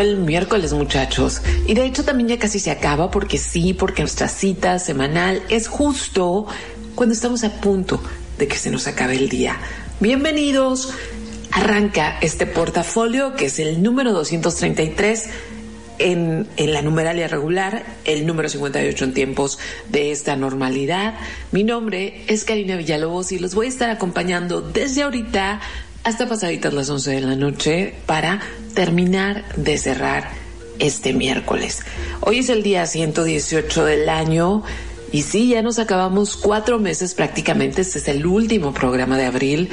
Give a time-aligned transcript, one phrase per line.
[0.00, 1.42] El miércoles, muchachos.
[1.66, 5.68] Y de hecho también ya casi se acaba porque sí, porque nuestra cita semanal es
[5.68, 6.46] justo
[6.94, 8.02] cuando estamos a punto
[8.38, 9.58] de que se nos acabe el día.
[10.00, 10.94] Bienvenidos.
[11.52, 15.28] Arranca este portafolio que es el número 233
[15.98, 19.58] en, en, la numeralia regular, el número 58 en tiempos
[19.90, 21.14] de esta normalidad.
[21.52, 25.60] Mi nombre es Karina Villalobos y los voy a estar acompañando desde ahorita
[26.04, 28.40] hasta pasaditas las 11 de la noche para
[28.74, 30.30] terminar de cerrar
[30.78, 31.80] este miércoles.
[32.20, 34.62] Hoy es el día 118 del año
[35.12, 37.82] y sí, ya nos acabamos cuatro meses prácticamente.
[37.82, 39.68] Este es el último programa de abril.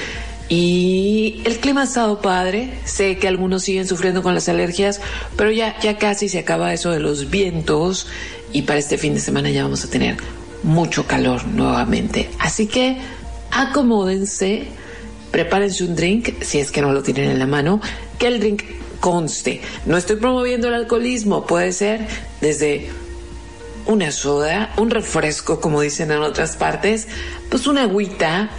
[0.49, 2.73] Y el clima ha estado padre.
[2.85, 5.01] Sé que algunos siguen sufriendo con las alergias,
[5.35, 8.07] pero ya, ya casi se acaba eso de los vientos.
[8.51, 10.17] Y para este fin de semana ya vamos a tener
[10.63, 12.29] mucho calor nuevamente.
[12.39, 12.97] Así que
[13.51, 14.67] acomódense,
[15.31, 17.81] prepárense un drink, si es que no lo tienen en la mano,
[18.17, 18.63] que el drink
[18.99, 19.61] conste.
[19.85, 22.07] No estoy promoviendo el alcoholismo, puede ser
[22.41, 22.89] desde
[23.85, 27.07] una soda, un refresco, como dicen en otras partes,
[27.49, 28.49] pues una agüita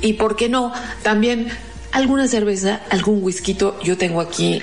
[0.00, 0.72] y, ¿por qué no?
[1.02, 1.48] También
[1.92, 3.56] alguna cerveza, algún whisky.
[3.82, 4.62] Yo tengo aquí,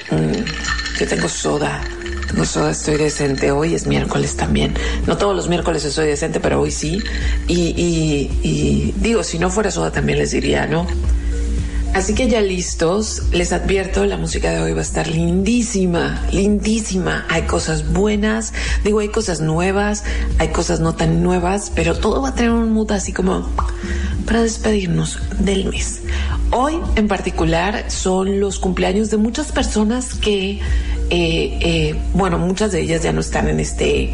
[1.00, 1.84] yo tengo soda.
[2.28, 3.52] Tengo soda, estoy decente.
[3.52, 4.74] Hoy es miércoles también.
[5.06, 7.02] No todos los miércoles estoy decente, pero hoy sí.
[7.48, 10.86] Y digo, si no fuera soda también les diría, ¿no?
[11.94, 17.26] Así que ya listos, les advierto, la música de hoy va a estar lindísima, lindísima.
[17.28, 20.04] Hay cosas buenas, digo, hay cosas nuevas,
[20.38, 23.50] hay cosas no tan nuevas, pero todo va a tener un mood así como
[24.28, 26.02] para despedirnos del mes.
[26.52, 30.60] Hoy en particular son los cumpleaños de muchas personas que,
[31.10, 34.12] eh, eh, bueno, muchas de ellas ya no están en este,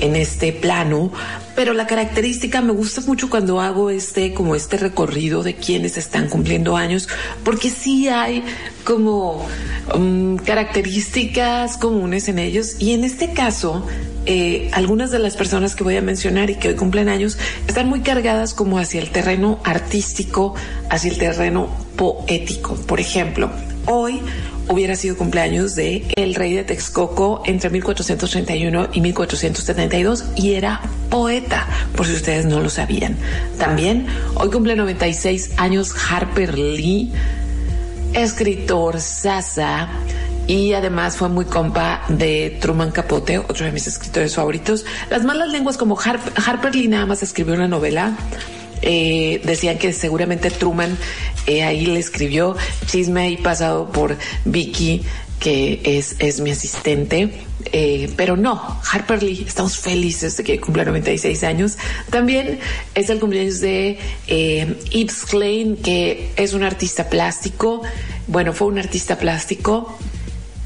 [0.00, 1.12] en este plano,
[1.54, 6.28] pero la característica me gusta mucho cuando hago este, como este recorrido de quienes están
[6.28, 7.08] cumpliendo años,
[7.44, 8.42] porque sí hay
[8.84, 9.46] como
[9.94, 13.86] um, características comunes en ellos y en este caso,
[14.26, 17.38] eh, algunas de las personas que voy a mencionar y que hoy cumplen años
[17.68, 20.54] están muy cargadas como hacia el terreno artístico,
[20.90, 22.74] hacia el terreno poético.
[22.74, 23.50] Por ejemplo,
[23.86, 24.20] hoy
[24.68, 30.80] hubiera sido cumpleaños de el rey de Texcoco entre 1431 y 1472 y era
[31.10, 33.16] poeta, por si ustedes no lo sabían.
[33.58, 37.12] También hoy cumple 96 años Harper Lee,
[38.14, 39.88] escritor sasa
[40.46, 44.84] y además fue muy compa de Truman Capote, otro de mis escritores favoritos.
[45.10, 48.16] Las malas lenguas como Harper Lee nada más escribió una novela,
[48.82, 50.96] eh, decían que seguramente Truman
[51.46, 52.56] eh, ahí le escribió
[52.86, 55.02] chisme y pasado por Vicky,
[55.40, 57.32] que es, es mi asistente.
[57.72, 61.78] Eh, pero no, Harper Lee, estamos felices de que cumpla 96 años.
[62.10, 62.60] También
[62.94, 63.98] es el cumpleaños de
[64.28, 67.82] eh, Yves Klein, que es un artista plástico.
[68.28, 69.96] Bueno, fue un artista plástico.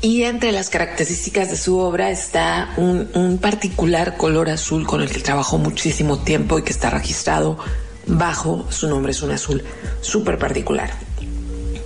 [0.02, 5.08] Y entre las características de su obra está un, un particular color azul con el
[5.08, 7.58] que trabajó muchísimo tiempo y que está registrado
[8.06, 9.62] bajo su nombre, es un azul
[10.00, 10.90] súper particular.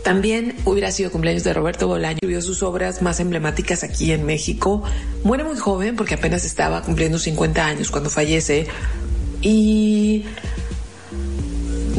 [0.03, 4.83] También hubiera sido cumpleaños de Roberto Bolaño, vio sus obras más emblemáticas aquí en México.
[5.25, 8.67] Muere muy joven porque apenas estaba cumpliendo 50 años cuando fallece.
[9.43, 10.25] Y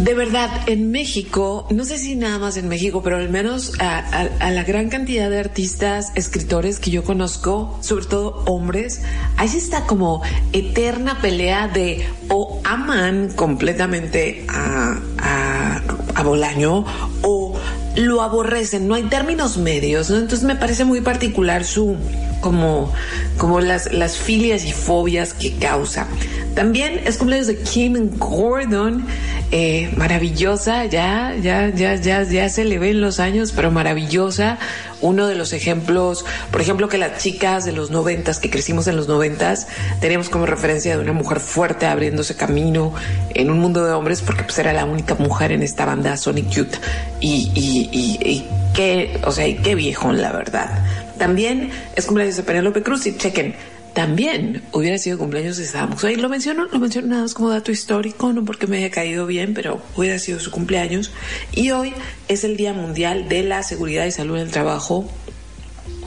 [0.04, 4.50] de verdad, en México, no sé si nada más en México, pero al menos a,
[4.50, 9.02] la gran cantidad de artistas, escritores que yo conozco, sobre todo hombres,
[9.38, 15.82] ahí está como eterna pelea de o aman completamente a, a,
[16.16, 16.84] a Bolaño
[17.22, 17.60] o
[17.96, 20.18] lo aborrecen, no hay términos medios, ¿no?
[20.18, 21.96] Entonces me parece muy particular su
[22.40, 22.92] como,
[23.38, 26.08] como las filias y fobias que causa.
[26.56, 29.06] También es cumpleaños de Kim Gordon,
[29.52, 34.58] eh, maravillosa, ya, ya, ya, ya, ya se le ven los años, pero maravillosa.
[35.00, 38.98] Uno de los ejemplos, por ejemplo, que las chicas de los noventas, que crecimos en
[38.98, 39.68] los noventas,
[40.00, 42.94] teníamos como referencia de una mujer fuerte abriéndose camino
[43.34, 46.50] en un mundo de hombres, porque pues era la única mujer en esta banda Sonic
[46.50, 46.76] Youth.
[47.20, 50.84] Y, y, y, y qué, o sea, y qué viejo, la verdad.
[51.18, 53.56] También es cumpleaños de Penélope Cruz y chequen,
[53.94, 56.22] también hubiera sido cumpleaños de Saddam Hussein.
[56.22, 59.54] Lo menciono, lo menciono nada más como dato histórico, no porque me haya caído bien,
[59.54, 61.12] pero hubiera sido su cumpleaños.
[61.52, 61.94] Y hoy
[62.28, 65.10] es el Día Mundial de la Seguridad y Salud en el Trabajo.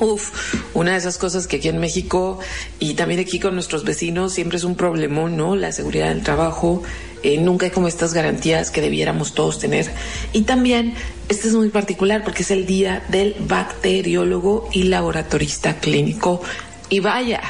[0.00, 2.40] Uf, una de esas cosas que aquí en México
[2.80, 5.54] y también aquí con nuestros vecinos siempre es un problemón, ¿no?
[5.54, 6.82] La seguridad del trabajo.
[7.22, 9.88] Eh, nunca hay como estas garantías que debiéramos todos tener.
[10.32, 10.94] Y también,
[11.28, 16.42] este es muy particular porque es el día del bacteriólogo y laboratorista clínico.
[16.90, 17.40] Y vaya,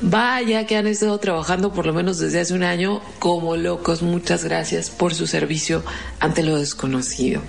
[0.00, 4.00] Vaya que han estado trabajando por lo menos desde hace un año como locos.
[4.00, 5.82] Muchas gracias por su servicio
[6.20, 7.42] ante lo desconocido.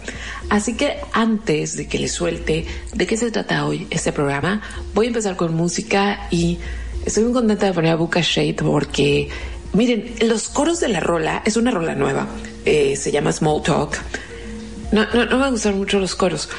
[0.50, 4.64] Así que antes de que le suelte de qué se trata hoy este programa,
[4.96, 6.58] voy a empezar con música y
[7.06, 9.30] estoy muy contenta de poner a Buka Shade porque,
[9.74, 12.28] miren, los coros de la rola es una rola nueva.
[12.66, 13.96] Eh, se llama Small Talk.
[14.92, 16.50] No, no, no me gustan mucho los coros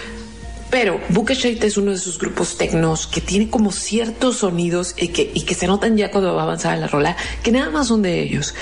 [0.71, 5.31] pero Shade es uno de esos grupos tecnos que tiene como ciertos sonidos y que,
[5.35, 8.23] y que se notan ya cuando va avanzada la rola, que nada más son de
[8.23, 8.55] ellos.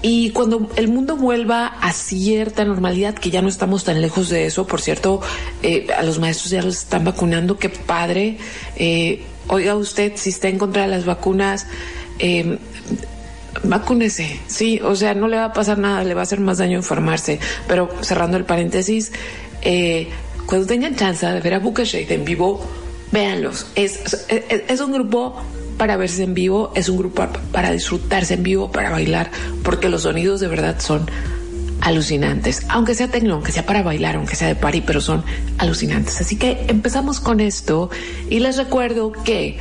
[0.00, 4.44] Y cuando el mundo vuelva a cierta normalidad, que ya no estamos tan lejos de
[4.44, 5.22] eso, por cierto,
[5.62, 8.36] eh, a los maestros ya los están vacunando, qué padre.
[8.76, 11.66] Eh, oiga usted, si está en contra de las vacunas,
[12.18, 12.58] eh,
[13.62, 16.58] vacúnese, sí, o sea, no le va a pasar nada, le va a hacer más
[16.58, 17.40] daño enfermarse.
[17.66, 19.10] Pero cerrando el paréntesis,
[19.62, 20.08] eh,
[20.46, 22.60] cuando tengan chance de ver a Shade en vivo,
[23.12, 23.66] véanlos.
[23.74, 25.36] Es, es, un grupo
[25.78, 29.30] para verse en vivo, es un grupo para disfrutarse en vivo, para bailar,
[29.62, 31.08] porque los sonidos de verdad son
[31.80, 32.66] alucinantes.
[32.68, 35.24] Aunque sea tecno, aunque sea para bailar, aunque sea de party, pero son
[35.58, 36.20] alucinantes.
[36.20, 37.90] Así que empezamos con esto
[38.30, 39.58] y les recuerdo que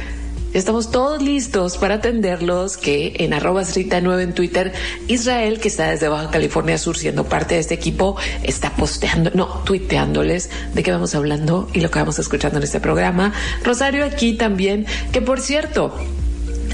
[0.54, 4.72] Estamos todos listos para atenderlos, que en arroba 9 en Twitter,
[5.08, 9.48] Israel, que está desde Baja California Sur siendo parte de este equipo, está posteando, no,
[9.64, 13.34] tuiteándoles de qué vamos hablando y lo que vamos escuchando en este programa.
[13.64, 15.98] Rosario aquí también, que por cierto,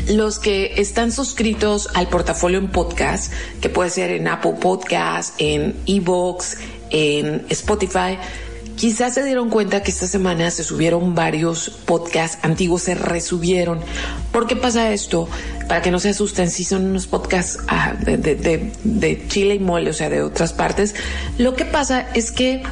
[0.10, 3.32] los que están suscritos al portafolio en podcast,
[3.62, 6.58] que puede ser en Apple Podcast, en Evox,
[6.90, 8.18] en Spotify,
[8.80, 13.82] Quizás se dieron cuenta que esta semana se subieron varios podcasts antiguos, se resubieron.
[14.32, 15.28] ¿Por qué pasa esto?
[15.68, 19.94] Para que no se asusten, si son unos podcasts ah, de, Chile y Mole, o
[19.94, 20.96] sea, de otras partes.
[21.38, 22.64] Lo que pasa es que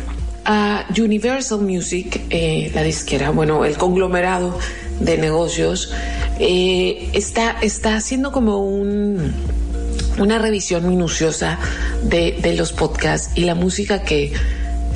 [0.46, 4.58] ah, Universal Music, eh, la disquera, bueno, el conglomerado
[5.02, 5.92] de negocios,
[6.40, 9.34] eh, está, está haciendo como un
[10.20, 11.60] una revisión minuciosa
[12.02, 14.34] de los podcasts y la música que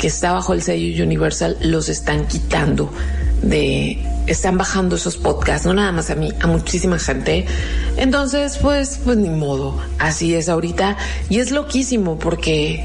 [0.02, 2.92] que está bajo el sello Universal los están quitando
[3.44, 7.46] de están bajando esos podcasts, no nada más a mí, a muchísima gente.
[7.98, 10.98] Entonces, pues, pues ni modo, así es ahorita.
[11.30, 12.84] Y es loquísimo porque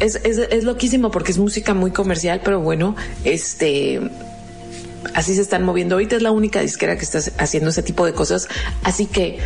[0.00, 4.00] es, es, loquísimo porque es música muy comercial, pero bueno, este
[5.14, 5.94] así se están moviendo.
[5.94, 8.48] Ahorita es la única disquera que está haciendo ese tipo de cosas.
[8.82, 9.38] Así que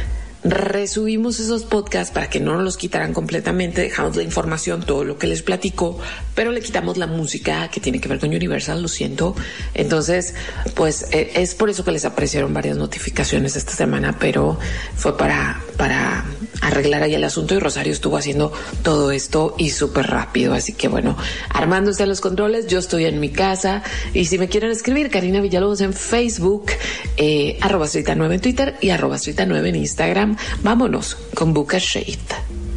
[0.42, 5.18] resubimos esos podcasts para que no nos los quitaran completamente, dejamos la información, todo lo
[5.18, 5.98] que les platico,
[6.34, 9.34] pero le quitamos la música que tiene que ver con Universal, lo siento.
[9.74, 10.34] Entonces,
[10.74, 14.58] pues eh, es por eso que les aparecieron varias notificaciones esta semana, pero
[14.96, 16.24] fue para, para
[16.62, 20.54] arreglar ahí el asunto y Rosario estuvo haciendo todo esto y súper rápido.
[20.54, 21.16] Así que bueno,
[21.50, 23.82] armándose los controles, yo estoy en mi casa
[24.14, 26.66] y si me quieren escribir, Karina Villalobos en Facebook,
[27.16, 30.29] eh, arroba 9 en Twitter y arroba 9 en Instagram
[30.62, 32.69] Vámonos con Buka Shade.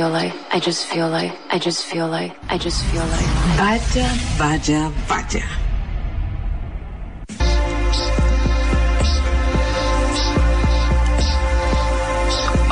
[0.00, 3.26] I just feel like, I just feel like, I just feel like.
[3.58, 4.06] Vaya,
[4.38, 5.44] vaya, vaya.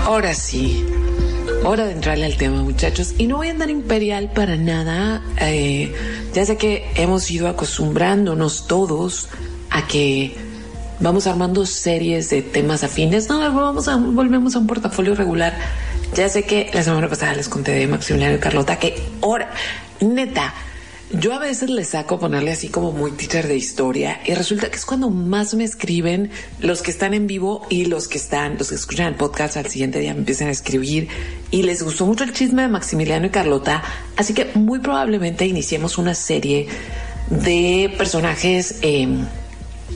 [0.05, 0.87] Ahora sí,
[1.65, 3.15] hora de entrarle al tema, muchachos.
[3.19, 5.21] Y no voy a andar imperial para nada.
[5.41, 5.93] Eh,
[6.33, 9.29] ya sé que hemos ido acostumbrándonos todos
[9.71, 10.37] a que
[11.01, 13.29] vamos armando series de temas afines.
[13.29, 15.56] No, vamos a, volvemos a un portafolio regular
[16.17, 19.53] ya sé que la semana pasada les conté de Maximiliano y Carlota que ahora,
[20.01, 20.55] neta,
[21.13, 24.77] yo a veces les saco ponerle así como muy teacher de historia y resulta que
[24.77, 28.71] es cuando más me escriben los que están en vivo y los que están, los
[28.71, 31.09] que escuchan el podcast al siguiente día me empiezan a escribir
[31.51, 33.83] y les gustó mucho el chisme de Maximiliano y Carlota.
[34.17, 36.67] Así que muy probablemente iniciemos una serie
[37.29, 39.07] de personajes, eh,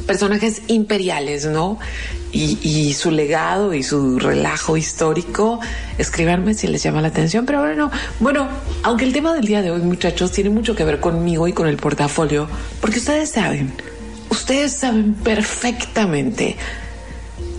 [0.06, 1.78] personajes imperiales, ¿no?
[2.32, 5.60] Y, su legado y su relajo histórico,
[5.98, 7.46] escribanme si les llama la atención.
[7.46, 8.48] Pero bueno, bueno,
[8.82, 11.66] aunque el tema del día de hoy, muchachos, tiene mucho que ver conmigo y con
[11.66, 12.48] el portafolio,
[12.80, 13.72] porque ustedes saben,
[14.30, 16.56] ustedes saben perfectamente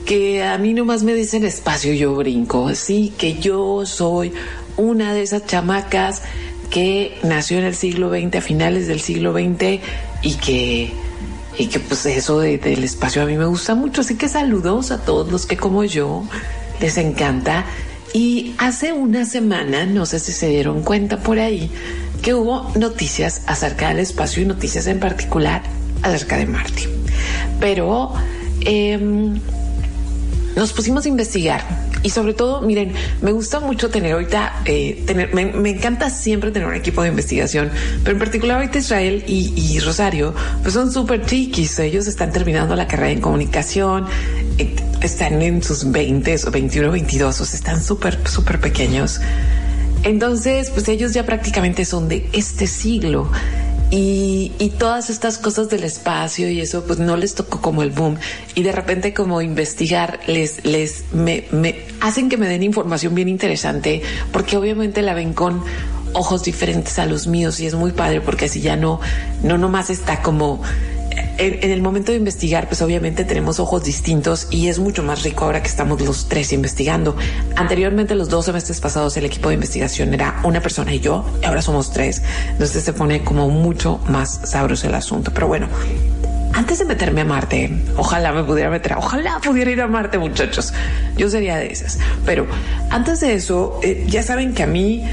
[0.06, 4.34] que a mí nomás me dicen espacio yo brinco, así que yo soy
[4.78, 6.24] una de esas chamacas
[6.70, 9.80] que nació en el siglo XX, a finales del siglo XX,
[10.22, 10.92] y que
[11.58, 14.01] y que pues eso del espacio a mí me gusta mucho.
[14.01, 16.24] Así que saludos a todos los que como yo
[16.79, 17.65] les encanta.
[18.13, 21.72] Y hace una semana, no sé si se dieron cuenta por ahí,
[22.22, 25.63] que hubo noticias acerca del espacio y noticias en particular
[26.01, 26.89] acerca de Marte.
[27.60, 28.13] Pero
[28.62, 29.39] em,
[30.55, 35.34] nos pusimos a investigar y sobre todo, miren, me gusta mucho tener ahorita, eh, tener,
[35.34, 37.70] me, encanta siempre tener un equipo de investigación,
[38.03, 42.88] pero en particular ahorita Israel y, Rosario, pues son súper chiquis, ellos están terminando la
[42.88, 44.05] carrera en comunicación,
[44.58, 49.20] eh, están en sus 20 o 21, 22, o están súper, súper pequeños.
[50.03, 53.29] Entonces, pues ellos ya prácticamente son de este siglo.
[53.93, 57.91] Y, y, todas estas cosas del espacio y eso pues no les tocó como el
[57.91, 58.17] boom.
[58.55, 61.45] Y de repente como investigar les les me,
[62.00, 65.62] hacen que me den información bien interesante porque obviamente la ven con
[66.13, 69.00] ojos diferentes a los míos y es muy padre porque así ya no
[69.43, 70.62] no nomás está como
[71.38, 75.46] en, el momento de investigar, pues obviamente tenemos ojos distintos y es mucho más rico
[75.46, 77.16] ahora que estamos los tres investigando.
[77.56, 81.46] Anteriormente, los dos semestres pasados, el equipo de investigación era una persona y yo, y
[81.46, 82.22] ahora somos tres.
[82.52, 85.32] Entonces se pone como mucho más sabroso el asunto.
[85.34, 85.68] Pero bueno,
[86.54, 90.74] antes de meterme a Marte, ojalá me pudiera meter, ojalá pudiera ir a Marte, muchachos.
[91.18, 92.00] Yo sería de esas.
[92.26, 92.46] Pero
[92.90, 95.04] antes de eso, eh, ya saben que a mí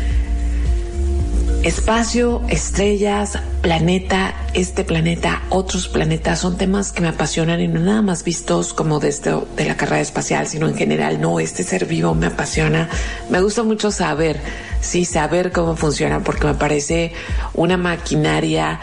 [1.64, 8.00] Espacio, estrellas, planeta, este planeta, otros planetas son temas que me apasionan y no nada
[8.00, 9.12] más vistos como de,
[9.56, 12.88] de la carrera espacial, sino en general, no, este ser vivo me apasiona.
[13.28, 14.40] Me gusta mucho saber,
[14.80, 17.12] sí, saber cómo funciona porque me parece
[17.54, 18.78] una maquinaria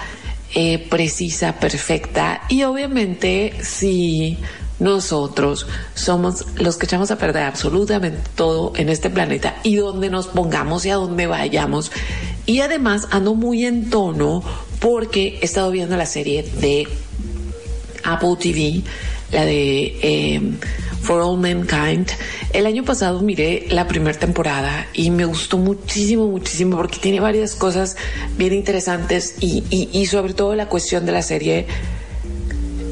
[0.53, 4.37] eh, precisa, perfecta y obviamente si
[4.79, 10.27] nosotros somos los que echamos a perder absolutamente todo en este planeta y donde nos
[10.27, 11.91] pongamos y a donde vayamos
[12.45, 14.43] y además ando muy en tono
[14.79, 16.87] porque he estado viendo la serie de
[18.03, 18.83] Apple TV,
[19.31, 20.57] la de em,
[21.01, 22.07] For All Mankind.
[22.53, 27.55] El año pasado miré la primera temporada y me gustó muchísimo, muchísimo porque tiene varias
[27.55, 27.97] cosas
[28.37, 31.65] bien interesantes y, y, sobre todo la cuestión de la serie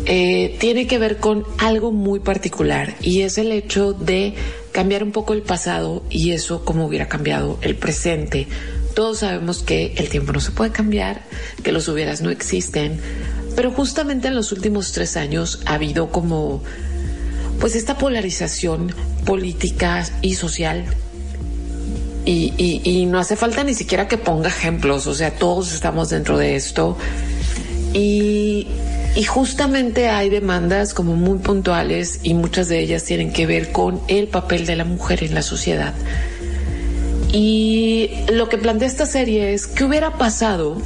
[0.05, 4.33] eh, tiene que ver con algo muy particular y es el hecho de
[4.72, 8.48] cambiar un poco el pasado y eso como hubiera cambiado el presente.
[8.95, 11.24] Todos sabemos que el tiempo no se puede cambiar,
[11.63, 13.00] que los hubieras no existen,
[13.55, 16.61] pero justamente en los últimos tres años ha habido como
[17.59, 18.94] pues esta polarización
[19.25, 20.85] política y social
[22.25, 26.55] y, no hace falta ni siquiera que ponga ejemplos, o sea, todos estamos dentro de
[26.55, 26.98] esto.
[27.94, 28.68] Y,
[29.16, 34.02] y justamente hay demandas como muy puntuales y muchas de ellas tienen que ver con
[34.08, 35.94] el papel de la mujer en la sociedad.
[37.32, 40.82] Y lo que plantea esta serie es qué hubiera pasado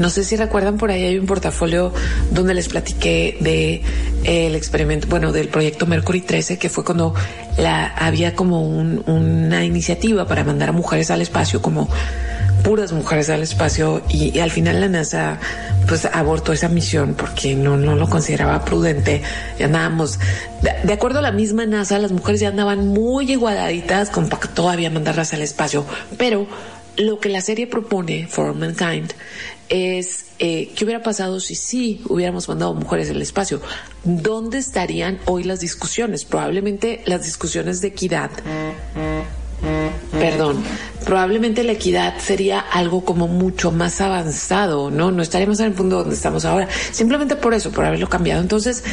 [0.00, 1.92] no sé si recuerdan por ahí hay un portafolio
[2.30, 3.82] donde les platiqué de
[4.24, 7.14] el experimento, bueno, del proyecto Mercury 13, que fue cuando
[7.58, 11.90] la, había como una iniciativa para mandar a mujeres al espacio, como
[12.62, 15.38] puras mujeres al espacio y, al final la NASA
[15.88, 19.22] pues abortó esa misión porque no, no lo consideraba prudente.
[19.58, 20.18] Ya andábamos,
[20.62, 24.90] de, acuerdo a la misma NASA, las mujeres ya andaban muy igualaditas con para todavía
[24.90, 25.84] mandarlas al espacio,
[26.16, 26.46] pero
[26.96, 29.12] lo que la serie propone, For Mankind,
[29.68, 33.60] es eh, qué hubiera pasado si sí hubiéramos mandado mujeres al espacio.
[34.04, 36.24] ¿Dónde estarían hoy las discusiones?
[36.24, 38.30] Probablemente las discusiones de equidad.
[40.12, 40.62] Perdón,
[41.04, 45.10] probablemente la equidad sería algo como mucho más avanzado, ¿no?
[45.10, 48.40] No estaríamos en el punto donde estamos ahora, simplemente por eso, por haberlo cambiado.
[48.40, 48.84] Entonces,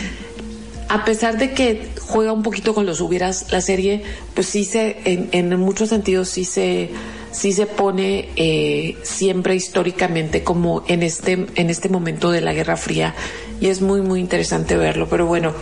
[0.89, 4.03] a pesar de que juega un poquito con los hubieras, la serie,
[4.33, 6.91] pues sí se, en, muchos sentidos sí se
[7.31, 12.77] sí se pone eh, siempre históricamente como en este, en este momento de la Guerra
[12.77, 13.13] Fría
[13.59, 15.07] y es muy, muy interesante verlo.
[15.07, 15.53] Pero bueno,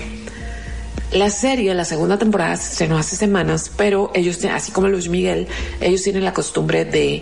[1.11, 5.47] la serie, la segunda temporada se nos hace semanas, pero ellos, así como Luis Miguel,
[5.81, 7.21] ellos tienen la costumbre de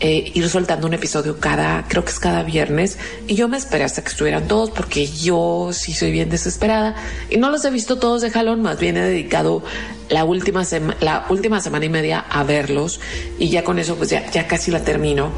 [0.00, 3.84] eh, ir soltando un episodio cada, creo que es cada viernes, y yo me esperé
[3.84, 6.96] hasta que estuvieran todos porque yo sí soy bien desesperada
[7.30, 9.62] y no los he visto todos de jalón, más bien he dedicado
[10.10, 10.64] la última,
[11.00, 13.00] la última semana y media a verlos
[13.38, 15.30] y ya con eso pues ya, ya casi la termino.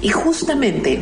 [0.00, 1.00] Y justamente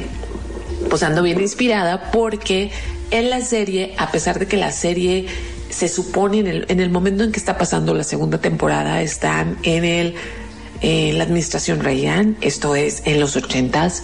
[0.88, 2.70] pues ando bien inspirada porque
[3.10, 5.26] en la serie, a pesar de que la serie
[5.70, 9.56] se supone en el, en el momento en que está pasando la segunda temporada, están
[9.62, 10.14] en el
[10.82, 14.02] la administración Reagan, esto es en los ochentas,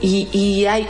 [0.00, 0.88] y, y hay,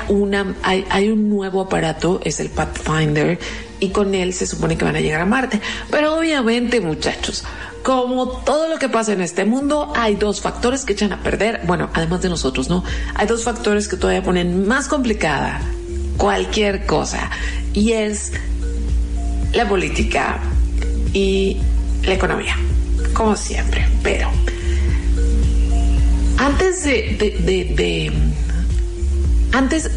[0.63, 3.39] hay un nuevo aparato, es el Pathfinder,
[3.81, 5.61] y con él se supone que van a llegar a Marte.
[5.91, 7.45] Pero obviamente, muchachos,
[7.83, 11.61] como todo lo que pasa en este mundo, hay dos factores que echan a perder,
[11.67, 12.83] bueno, además de nosotros, ¿no?
[13.15, 15.61] Hay dos factores que todavía ponen más complicada
[16.17, 17.31] cualquier cosa,
[17.75, 18.33] y es
[19.53, 20.39] la política
[21.13, 21.57] y
[22.05, 22.57] la economía,
[23.13, 24.31] como siempre, pero
[26.39, 28.13] antes de,
[29.53, 29.91] antes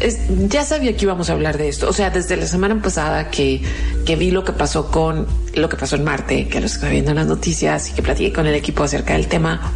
[0.48, 1.88] ya sabía que íbamos a hablar de esto.
[1.88, 3.62] O sea, desde la semana pasada que,
[4.04, 7.12] que vi lo que pasó con lo que pasó en Marte, que lo estaba viendo
[7.12, 9.72] en las noticias y que platiqué con el equipo acerca del tema,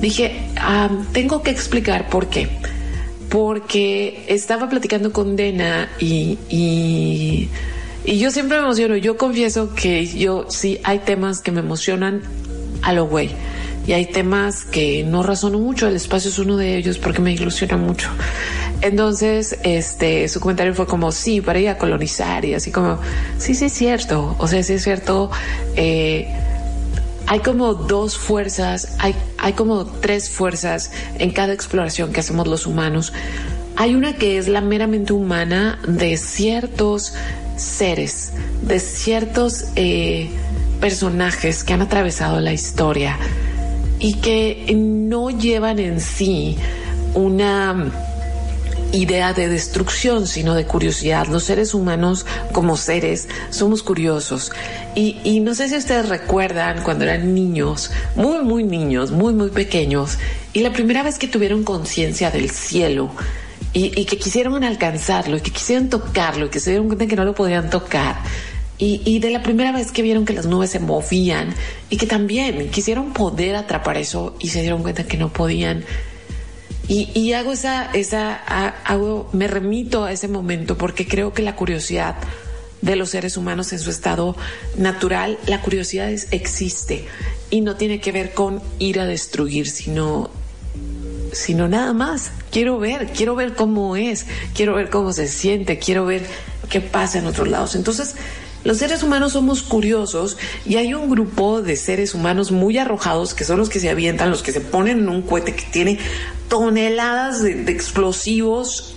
[0.00, 2.48] dije, ah, tengo que explicar por qué.
[3.28, 7.48] Porque estaba platicando con Dena y,
[8.06, 8.96] y yo siempre me emociono.
[8.96, 12.22] Yo confieso que yo sí hay temas que me emocionan
[12.82, 13.30] a lo güey
[13.86, 15.88] y hay temas que no razono mucho.
[15.88, 18.08] El espacio es uno de ellos porque me ilusiona mucho.
[18.80, 22.98] Entonces, este, su comentario fue como, sí, para ir a colonizar y así como,
[23.38, 24.36] sí, sí es cierto.
[24.38, 25.30] O sea, sí es cierto.
[25.74, 26.28] Eh,
[27.26, 32.66] hay como dos fuerzas, hay, hay como tres fuerzas en cada exploración que hacemos los
[32.66, 33.12] humanos.
[33.76, 37.14] Hay una que es la meramente humana de ciertos
[37.56, 40.30] seres, de ciertos eh,
[40.80, 43.18] personajes que han atravesado la historia
[43.98, 46.56] y que no llevan en sí
[47.14, 47.90] una
[48.92, 51.26] idea de destrucción, sino de curiosidad.
[51.26, 54.52] Los seres humanos como seres somos curiosos.
[54.94, 60.18] Y, no sé si ustedes recuerdan cuando eran niños, muy, muy niños, muy, muy pequeños,
[60.52, 63.10] y la primera vez que tuvieron conciencia del cielo
[63.72, 67.24] y, que quisieron alcanzarlo y que quisieron tocarlo y que se dieron cuenta que no
[67.24, 68.16] lo podían tocar
[68.78, 71.54] y, de la primera vez que vieron que las nubes se movían
[71.88, 75.84] y que también quisieron poder atrapar eso y se dieron cuenta que no podían.
[76.88, 78.34] Y, hago esa, esa,
[78.84, 82.16] hago, me remito a ese momento porque creo que la curiosidad
[82.82, 84.36] de los seres humanos en su estado
[84.76, 87.06] natural, la curiosidad existe
[87.50, 90.30] y no tiene que ver con ir a destruir, sino,
[91.36, 92.30] sino nada más.
[92.50, 96.26] Quiero ver, quiero ver cómo es, quiero ver cómo se siente, quiero ver
[96.68, 97.74] qué pasa en otros lados.
[97.74, 98.16] Entonces,
[98.64, 103.44] los seres humanos somos curiosos y hay un grupo de seres humanos muy arrojados que
[103.44, 105.98] son los que se avientan, los que se ponen en un cohete que tiene
[106.48, 108.96] toneladas de, explosivos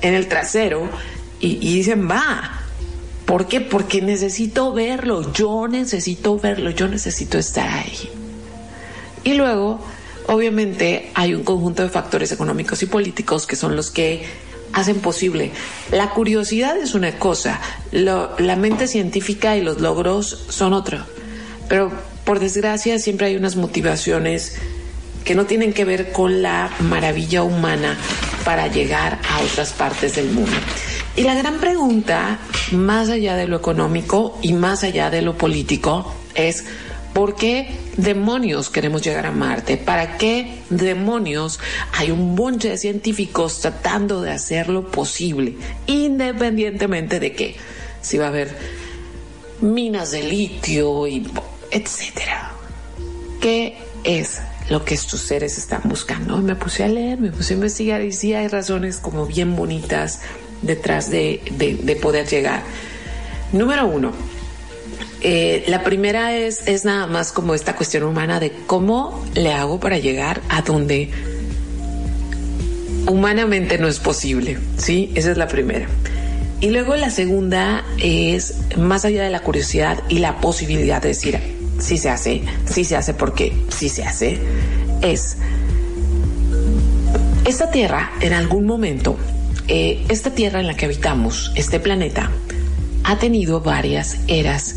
[0.00, 0.88] en el trasero
[1.40, 2.62] y, dicen, va,
[3.26, 3.60] ¿Por qué?
[3.60, 8.08] Porque necesito verlo, yo necesito verlo, yo necesito estar ahí.
[9.22, 9.80] Y luego,
[10.28, 14.24] obviamente, hay un conjunto de factores económicos y políticos que son los que
[14.72, 15.50] hacen posible.
[15.90, 17.60] La curiosidad es una cosa,
[17.90, 21.06] la mente científica y los logros son otra.
[21.68, 21.90] Pero
[22.24, 24.56] por desgracia siempre hay unas motivaciones
[25.24, 27.96] que no tienen que ver con la maravilla humana
[28.44, 30.56] para llegar a otras partes del mundo.
[31.16, 32.38] Y la gran pregunta,
[32.72, 36.64] más allá de lo económico y más allá de lo político, es
[37.18, 39.76] ¿por qué demonios queremos llegar a Marte?
[39.76, 41.58] ¿Para qué demonios
[41.92, 45.56] hay un bonche de científicos tratando de hacerlo posible?
[45.88, 47.56] Independientemente de que
[48.02, 48.56] si va a haber
[49.60, 51.28] minas de litio y
[51.72, 52.52] etcétera.
[53.40, 54.38] ¿Qué es
[54.70, 56.36] lo que estos seres están buscando?
[56.36, 60.20] Me puse a leer, me puse a investigar y sí hay razones como bien bonitas
[60.62, 62.62] detrás de, poder llegar.
[63.52, 64.12] Número uno,
[65.20, 69.80] eh, la primera es, es nada más como esta cuestión humana de cómo le hago
[69.80, 71.10] para llegar a donde
[73.08, 75.10] humanamente no es posible, ¿sí?
[75.14, 75.88] Esa es la primera.
[76.60, 81.38] Y luego la segunda es, más allá de la curiosidad y la posibilidad de decir,
[81.78, 84.38] sí se hace, sí se hace porque sí se hace,
[85.02, 85.36] es,
[87.44, 89.16] esta tierra en algún momento,
[89.68, 92.30] eh, esta tierra en la que habitamos, este planeta,
[93.04, 94.76] ha tenido varias eras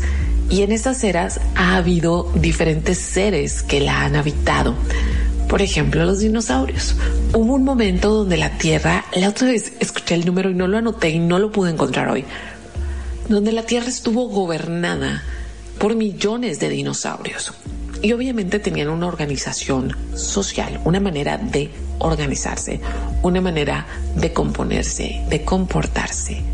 [0.50, 4.74] y en estas eras ha habido diferentes seres que la han habitado.
[5.48, 6.96] Por ejemplo, los dinosaurios.
[7.34, 10.78] Hubo un momento donde la Tierra, la otra vez escuché el número y no lo
[10.78, 12.24] anoté y no lo pude encontrar hoy,
[13.28, 15.22] donde la Tierra estuvo gobernada
[15.78, 17.52] por millones de dinosaurios.
[18.02, 22.80] Y obviamente tenían una organización social, una manera de organizarse,
[23.22, 26.51] una manera de componerse, de comportarse.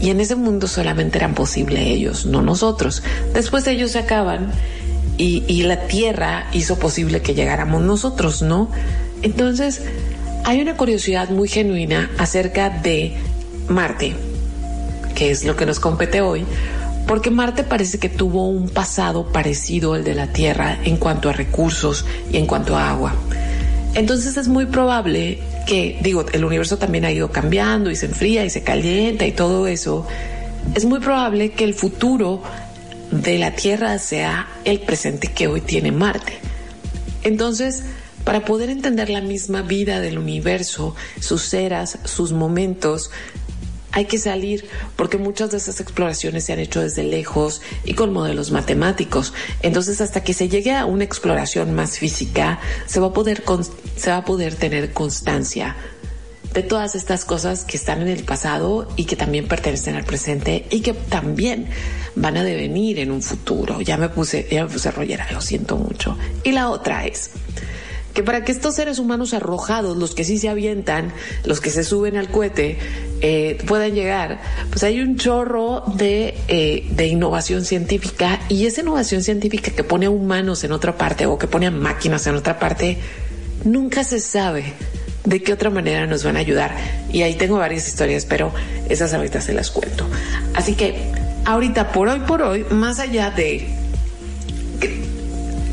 [0.00, 3.02] Y en ese mundo solamente eran posibles ellos, no nosotros.
[3.32, 4.52] Después ellos se acaban
[5.18, 8.70] y, la tierra hizo posible que llegáramos nosotros, ¿no?
[9.22, 9.82] Entonces,
[10.44, 13.16] hay una curiosidad muy genuina acerca de
[13.68, 14.14] Marte,
[15.14, 16.44] que es lo que nos compete hoy,
[17.06, 21.32] porque Marte parece que tuvo un pasado parecido al de la Tierra en cuanto a
[21.32, 23.14] recursos y en cuanto a agua.
[23.94, 28.44] Entonces es muy probable que, digo, el universo también ha ido cambiando y se enfría
[28.44, 30.06] y se calienta y todo eso.
[30.74, 32.42] Es muy probable que el futuro
[33.10, 36.38] de la Tierra sea el presente que hoy tiene Marte.
[37.22, 37.84] Entonces,
[38.24, 43.10] para poder entender la misma vida del universo, sus eras, sus momentos,
[43.96, 48.12] hay que salir porque muchas de esas exploraciones se han hecho desde lejos y con
[48.12, 49.32] modelos matemáticos.
[49.62, 54.92] Entonces, hasta que se llegue a una exploración más física, se va a poder, tener
[54.92, 55.76] constancia
[56.52, 60.66] de todas estas cosas que están en el pasado y que también pertenecen al presente
[60.68, 61.66] y que también
[62.16, 63.80] van a devenir en un futuro.
[63.80, 66.18] Ya me puse, ya me puse rollera, lo siento mucho.
[66.44, 67.30] Y la otra es
[68.16, 71.12] que para que estos seres humanos arrojados, los que sí se avientan,
[71.44, 72.78] los que se suben al cohete,
[73.20, 79.22] eh, puedan llegar, pues hay un chorro de, eh, de innovación científica y esa innovación
[79.22, 82.58] científica que pone a humanos en otra parte o que pone a máquinas en otra
[82.58, 82.96] parte,
[83.64, 84.72] nunca se sabe
[85.26, 86.74] de qué otra manera nos van a ayudar.
[87.12, 88.50] Y ahí tengo varias historias, pero
[88.88, 90.06] esas ahorita se las cuento.
[90.54, 91.12] Así que
[91.44, 93.68] ahorita, por hoy, por hoy, más allá de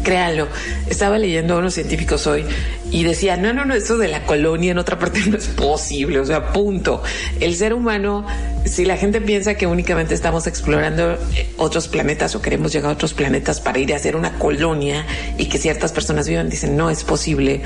[0.03, 0.47] créanlo,
[0.87, 2.45] estaba leyendo a unos científicos hoy
[2.91, 6.19] y decía, no, no, no, eso de la colonia en otra parte no es posible,
[6.19, 7.01] o sea, punto.
[7.39, 8.25] El ser humano,
[8.65, 12.93] si la gente piensa que únicamente estamos explorando eh, otros planetas o queremos llegar a
[12.93, 15.05] otros planetas para ir a hacer una colonia
[15.37, 17.61] y que ciertas personas vivan, dicen, no es posible,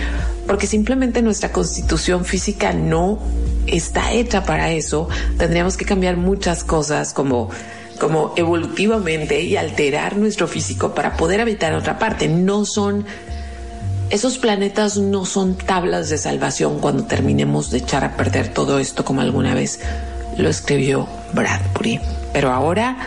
[0.45, 3.19] porque simplemente nuestra constitución física no
[3.67, 5.09] está hecha para eso.
[5.37, 7.49] Tendríamos que cambiar muchas cosas como
[7.97, 12.27] como evolutivamente y alterar nuestro físico para poder habitar otra parte.
[12.27, 13.05] No son,
[14.09, 19.03] esos planetas no son tablas de salvación cuando terminemos de echar a perder todo esto
[19.03, 19.79] como alguna vez
[20.37, 21.99] lo escribió Bradbury.
[22.33, 22.97] Pero ahora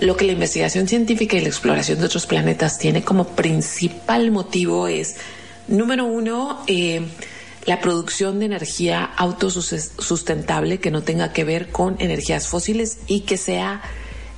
[0.00, 4.88] lo que la investigación científica y la exploración de otros planetas tiene como principal motivo
[4.88, 5.16] es,
[5.68, 7.06] número uno, eh,
[7.64, 13.36] la producción de energía autosustentable que no tenga que ver con energías fósiles y que
[13.36, 13.82] sea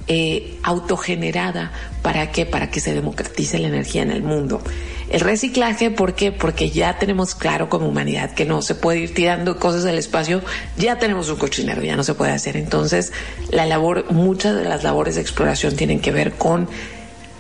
[0.07, 1.73] eh, autogenerada.
[2.03, 2.45] ¿Para qué?
[2.45, 4.61] Para que se democratice la energía en el mundo.
[5.09, 6.33] El reciclaje, ¿por qué?
[6.33, 10.43] Porque ya tenemos claro como humanidad que no se puede ir tirando cosas del espacio,
[10.77, 12.57] ya tenemos un cochinero, ya no se puede hacer.
[12.57, 13.13] Entonces,
[13.51, 16.69] la labor, muchas de las labores de exploración tienen que ver con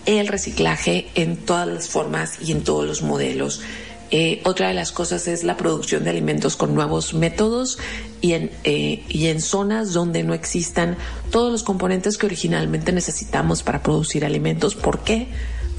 [0.06, 3.60] el reciclaje en todas las formas y en todos los modelos
[4.10, 7.78] Eh, otra de las cosas es la producción de alimentos con nuevos métodos
[8.20, 10.96] y en, eh, y en zonas donde no existan
[11.30, 14.74] todos los componentes que originalmente necesitamos para producir alimentos.
[14.74, 15.28] ¿Por qué?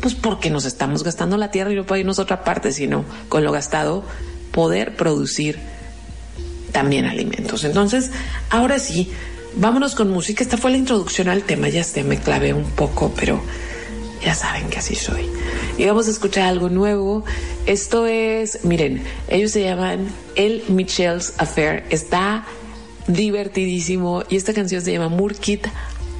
[0.01, 3.05] Pues porque nos estamos gastando la tierra y no puede irnos a otra parte, sino
[3.29, 4.03] con lo gastado
[4.51, 5.59] poder producir
[6.71, 7.63] también alimentos.
[7.63, 8.11] Entonces,
[8.49, 9.11] ahora sí,
[9.55, 10.43] vámonos con música.
[10.43, 13.41] Esta fue la introducción al tema, ya sé, me clavé un poco, pero
[14.23, 15.29] ya saben que así soy.
[15.77, 17.23] Y vamos a escuchar algo nuevo.
[17.65, 21.83] Esto es, miren, ellos se llaman El Michelle's Affair.
[21.89, 22.45] Está
[23.07, 25.67] divertidísimo y esta canción se llama Murkit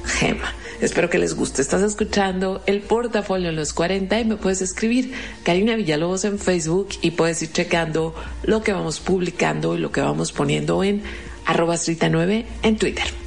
[0.04, 0.54] Gema.
[0.80, 1.62] Espero que les guste.
[1.62, 6.88] Estás escuchando el portafolio en los 40 y me puedes escribir Karina Villalobos en Facebook
[7.00, 11.02] y puedes ir checando lo que vamos publicando y lo que vamos poniendo en
[11.46, 11.76] arroba
[12.10, 13.25] 9 en Twitter.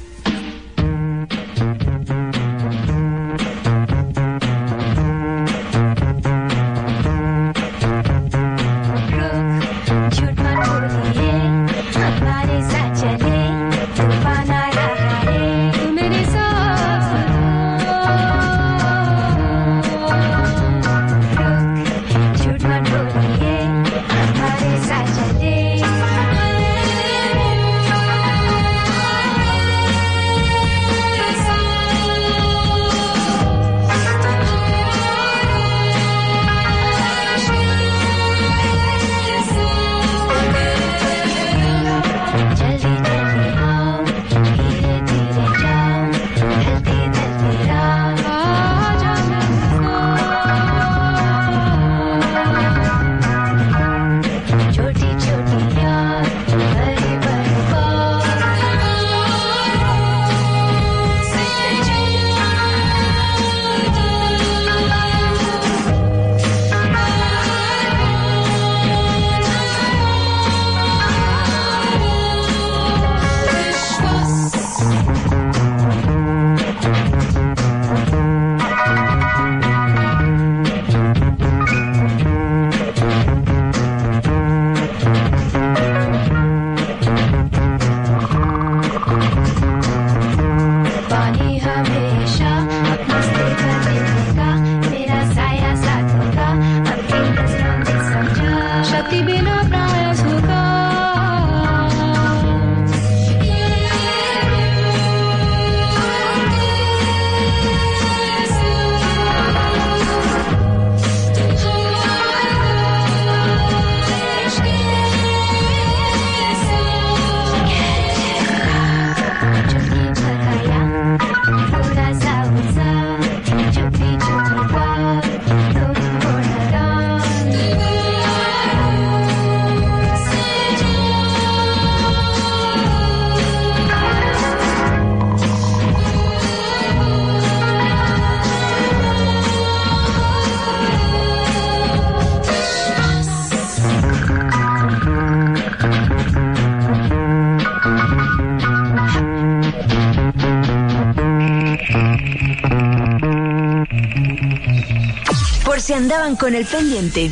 [156.36, 157.30] Con el pendiente.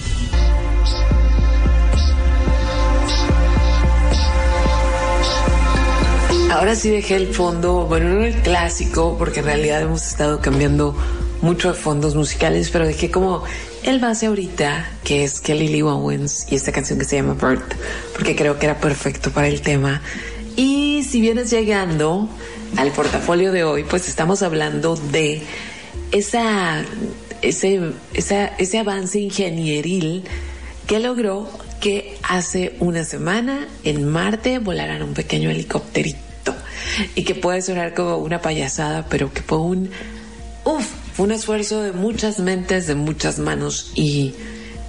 [6.50, 10.96] Ahora sí dejé el fondo, bueno, no el clásico, porque en realidad hemos estado cambiando
[11.40, 13.44] mucho de fondos musicales, pero dejé como
[13.84, 17.62] el base ahorita, que es Kelly Lee Owens y esta canción que se llama Bird,
[18.14, 20.02] porque creo que era perfecto para el tema.
[20.56, 22.28] Y si vienes llegando
[22.76, 25.42] al portafolio de hoy, pues estamos hablando de
[26.10, 26.82] esa
[27.42, 30.24] ese, ese avance ingenieril
[30.86, 31.48] que logró
[31.80, 36.54] que hace una semana en Marte volaran un pequeño helicópterito
[37.14, 39.90] y que puede sonar como una payasada, pero que fue un,
[40.64, 40.86] uf,
[41.18, 44.34] un esfuerzo de muchas mentes, de muchas manos y,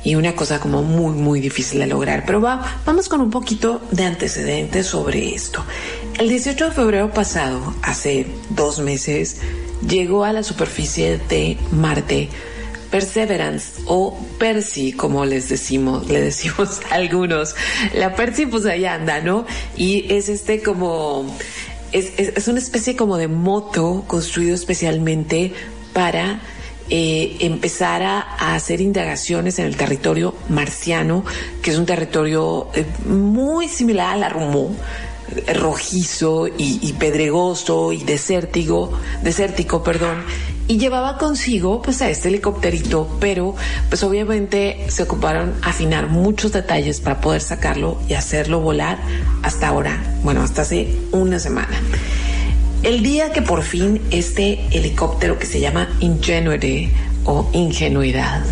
[0.03, 2.23] y una cosa como muy, muy difícil de lograr.
[2.25, 5.63] Pero va, vamos con un poquito de antecedentes sobre esto.
[6.17, 9.37] El 18 de febrero pasado, hace dos meses,
[9.87, 12.29] llegó a la superficie de Marte
[12.89, 17.55] Perseverance o Percy, como les decimos, le decimos a algunos.
[17.93, 19.45] La Percy pues ahí anda, ¿no?
[19.77, 21.31] Y es este como,
[21.91, 25.53] es, es, una especie como de moto construido especialmente
[25.93, 26.41] para
[26.91, 31.23] eh, empezar a, hacer indagaciones en el territorio marciano,
[31.61, 34.75] que es un territorio eh, muy similar a la Rumó,
[35.55, 38.91] rojizo y, pedregoso y desértico,
[39.23, 40.23] desértico, perdón,
[40.67, 43.55] y llevaba consigo pues a este helicópterito, pero
[43.89, 48.99] pues obviamente se ocuparon afinar muchos detalles para poder sacarlo y hacerlo volar
[49.41, 51.81] hasta ahora, bueno, hasta hace una semana.
[52.83, 56.91] El día que por fin este helicóptero que se llama Ingenuity
[57.25, 58.43] o Ingenuidad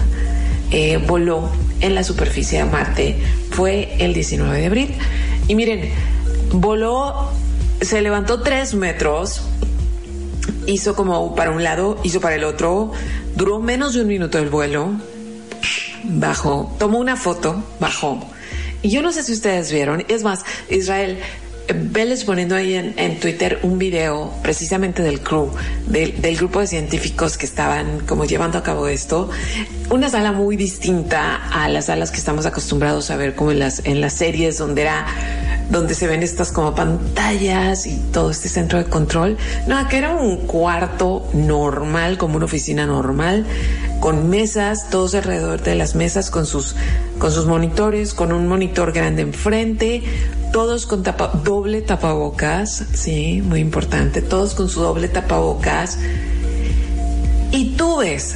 [0.72, 3.16] eh, voló en la superficie de Marte
[3.52, 4.96] fue el 19 de abril.
[5.48, 5.90] Y miren,
[6.52, 7.30] voló,
[7.82, 9.42] se levantó tres metros,
[10.66, 12.92] hizo como para un lado, hizo para el otro,
[13.36, 14.92] duró menos de un minuto el vuelo,
[16.04, 18.20] bajó, tomó una foto, bajó.
[18.82, 21.20] Y yo no sé si ustedes vieron, es más, Israel,
[21.74, 25.52] Veles poniendo ahí en, Twitter un video precisamente del crew,
[25.86, 29.30] del, del, grupo de científicos que estaban como llevando a cabo esto.
[29.90, 33.86] Una sala muy distinta a las salas que estamos acostumbrados a ver como en las,
[33.86, 35.06] en las series donde era
[35.70, 39.38] donde se ven estas como pantallas y todo este centro de control.
[39.66, 43.46] No, que era un cuarto normal, como una oficina normal,
[44.02, 46.76] con mesas, todos alrededor de las mesas, con sus,
[47.18, 50.04] con sus monitores, con un monitor grande enfrente,
[50.52, 51.04] todos con
[51.44, 55.98] doble tapabocas, sí, muy importante, todos con su doble tapabocas.
[57.52, 58.36] Y tú ves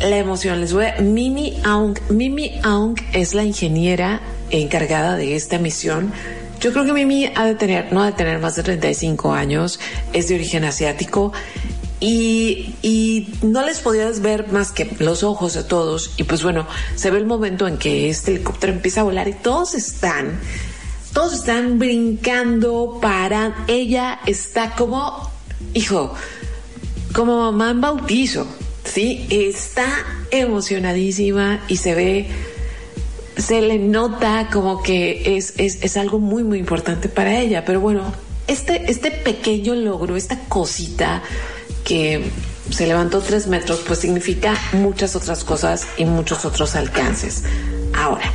[0.00, 0.60] la emoción.
[0.60, 6.12] Les voy a, Mimi Aung, Mimi Aung es la ingeniera encargada de esta misión.
[6.60, 9.78] Yo creo que Mimi ha de tener, no ha de tener más de 35 años,
[10.12, 11.32] es de origen asiático.
[11.98, 16.12] Y, y, no les podías ver más que los ojos a todos.
[16.18, 19.32] Y pues bueno, se ve el momento en que este helicóptero empieza a volar y
[19.32, 20.38] todos están,
[21.14, 24.20] todos están brincando, para Ella.
[24.26, 25.30] Está como,
[25.72, 26.14] hijo,
[27.14, 28.46] como mamá en bautizo,
[28.86, 29.26] ¿sí?
[29.30, 29.86] Está
[30.30, 32.26] emocionadísima y se ve
[33.36, 37.64] se le nota como que es, es, es, algo muy, muy importante para ella.
[37.66, 38.14] Pero bueno,
[38.46, 41.22] este, este pequeño logro, esta cosita
[41.84, 42.30] que
[42.70, 47.44] se levantó tres metros, pues significa muchas otras cosas y muchos otros alcances.
[47.94, 48.32] Ahora,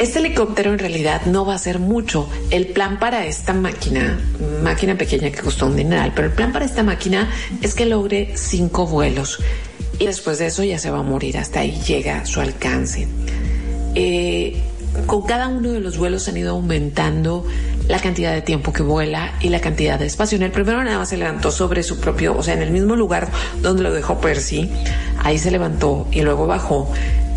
[0.00, 2.26] este helicóptero en realidad no va a ser mucho.
[2.50, 4.18] El plan para esta máquina,
[4.62, 8.32] máquina pequeña que costó un dineral, pero el plan para esta máquina es que logre
[8.34, 9.38] cinco vuelos.
[9.98, 11.36] Y después de eso ya se va a morir.
[11.36, 13.06] Hasta ahí llega su alcance.
[13.94, 14.62] Eh,
[15.04, 17.46] con cada uno de los vuelos han ido aumentando
[17.86, 20.36] la cantidad de tiempo que vuela y la cantidad de espacio.
[20.36, 22.96] En el primero nada más se levantó sobre su propio, o sea, en el mismo
[22.96, 23.28] lugar
[23.60, 24.70] donde lo dejó Percy,
[25.18, 26.90] ahí se levantó y luego bajó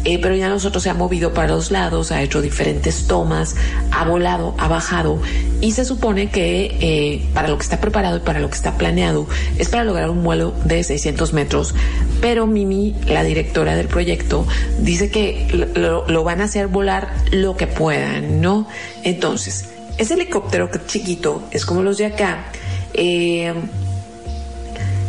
[0.06, 3.56] eh, pero ya nosotros se ha movido para los lados, ha hecho diferentes tomas,
[3.92, 5.20] ha volado, ha bajado
[5.62, 8.78] y se supone que eh, para lo que está preparado y para lo que está
[8.78, 9.28] planeado
[9.58, 11.74] es para lograr un vuelo de 600 metros,
[12.22, 14.46] pero Mimi, la directora del proyecto,
[14.80, 18.68] dice que lo, van a hacer volar lo que puedan, ¿no?
[19.04, 22.46] Entonces, ese helicóptero chiquito es como los de acá.
[22.94, 23.54] Eh,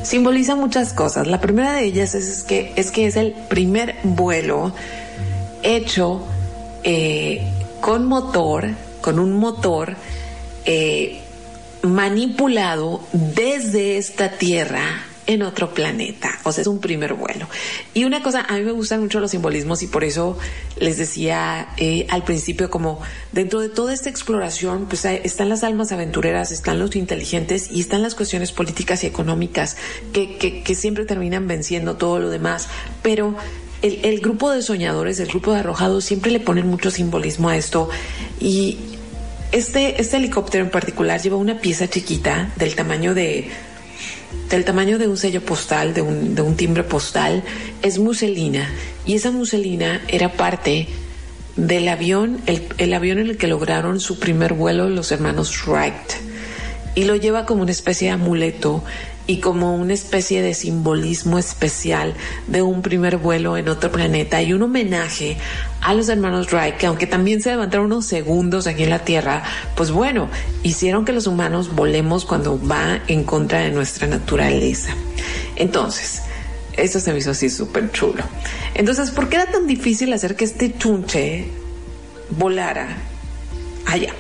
[0.05, 1.27] simboliza muchas cosas.
[1.27, 4.73] La primera de ellas es, que, es que es el primer vuelo
[5.63, 6.25] hecho
[6.85, 7.43] eh,
[7.81, 8.69] con motor,
[9.01, 9.97] con un motor
[10.65, 11.21] eh,
[11.83, 16.39] manipulado desde esta tierra en otro planeta.
[16.45, 17.47] O sea, es un primer vuelo.
[17.93, 20.39] Y una cosa, a mí me gustan mucho los simbolismos y por eso
[20.79, 23.01] les decía eh, al principio como
[23.33, 28.03] dentro de toda esta exploración, pues están las almas aventureras, están los inteligentes y están
[28.03, 29.77] las cuestiones políticas y económicas
[30.13, 32.69] que, que, siempre terminan venciendo todo lo demás.
[33.03, 33.37] Pero
[33.83, 37.57] el, el, grupo de soñadores, el grupo de arrojados, siempre le ponen mucho simbolismo a
[37.57, 37.89] esto.
[38.41, 38.79] Y
[39.55, 43.49] este, este helicóptero en particular lleva una pieza chiquita del tamaño de
[44.51, 47.43] del tamaño de un sello postal, de un, de un timbre postal,
[47.83, 48.71] es muselina.
[49.07, 50.89] Y esa muselina era parte
[51.57, 55.95] del avión, el, el, avión en el que lograron su primer vuelo los hermanos Wright.
[56.95, 58.85] Y lo lleva como una especie de amuleto
[59.27, 62.15] y como una especie de simbolismo especial
[62.47, 65.39] de un primer vuelo en otro planeta y un homenaje
[65.81, 69.43] a los hermanos Wright, que aunque también se levantaron unos segundos aquí en la Tierra,
[69.77, 70.29] pues bueno,
[70.63, 74.95] hicieron que los humanos volemos cuando va en contra de nuestra naturaleza.
[75.57, 76.23] Entonces,
[76.77, 78.25] eso se me hizo así súper chulo.
[78.75, 81.49] Entonces, ¿por qué era tan difícil hacer que este chunche
[82.31, 82.97] volara
[83.87, 84.13] allá?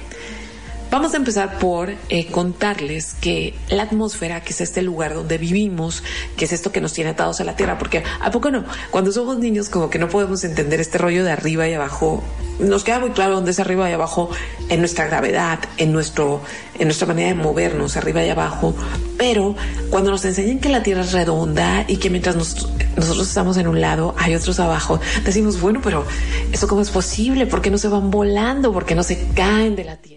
[0.94, 6.04] Vamos a empezar por eh, contarles que la atmósfera, que es este lugar donde vivimos,
[6.36, 9.10] que es esto que nos tiene atados a la tierra, porque a poco no, cuando
[9.10, 12.22] somos niños como que no podemos entender este rollo de arriba y abajo,
[12.60, 14.30] nos queda muy claro dónde es arriba y abajo
[14.68, 16.42] en nuestra gravedad, en nuestro,
[16.78, 18.72] en nuestra manera de movernos arriba y abajo,
[19.18, 19.56] pero
[19.90, 23.80] cuando nos enseñan que la tierra es redonda y que mientras nosotros estamos en un
[23.80, 26.06] lado hay otros abajo, decimos bueno, pero
[26.52, 28.72] eso cómo es posible, ¿por qué no se van volando?
[28.72, 30.13] ¿Por qué no se caen de la tierra?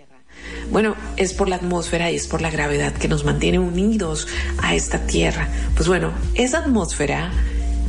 [0.71, 4.27] Bueno, es por la atmósfera y es por la gravedad que nos mantiene unidos
[4.61, 5.47] a esta Tierra.
[5.75, 7.31] Pues bueno, esa atmósfera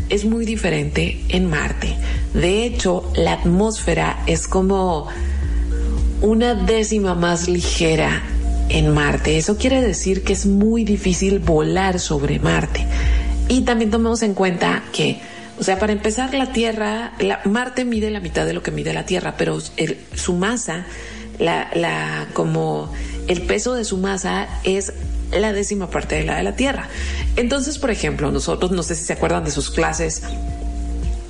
[0.09, 1.97] es muy diferente en Marte.
[2.35, 5.09] De hecho, la atmósfera es como
[6.21, 8.23] una décima más ligera
[8.69, 9.39] en Marte.
[9.39, 12.87] Eso quiere decir que es muy difícil volar sobre Marte.
[13.49, 15.21] Y también tomemos en cuenta que,
[15.59, 18.93] o sea, para empezar, la Tierra, la, Marte mide la mitad de lo que mide
[18.93, 19.59] la Tierra, pero
[20.15, 20.87] su masa,
[21.39, 22.93] la, la, como
[23.27, 24.93] el peso de su masa es
[25.33, 26.89] la décima parte de la de la Tierra.
[27.37, 30.23] Entonces, por ejemplo, nosotros, no sé si se acuerdan de sus clases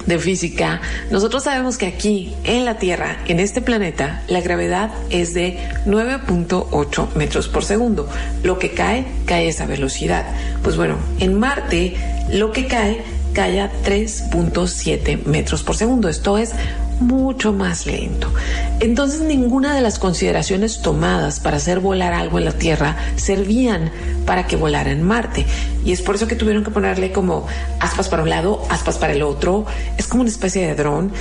[0.06, 0.80] de física,
[1.11, 7.14] nosotros sabemos que aquí en la Tierra, en este planeta, la gravedad es de 9.8
[7.14, 8.09] metros por segundo.
[8.42, 10.24] Lo que cae, cae a esa velocidad.
[10.62, 11.96] Pues bueno, en Marte,
[12.32, 13.02] lo que cae,
[13.34, 16.09] cae a 3.7 metros por segundo.
[16.09, 16.54] Esto es
[17.01, 18.32] mucho más lento.
[18.80, 23.90] Entonces ninguna de las consideraciones tomadas para hacer volar algo en la Tierra servían
[24.26, 25.46] para que volara en Marte.
[25.84, 27.46] Y es por eso que tuvieron que ponerle como
[27.80, 29.66] aspas para un lado, aspas para el otro.
[29.96, 31.12] Es como una especie de dron.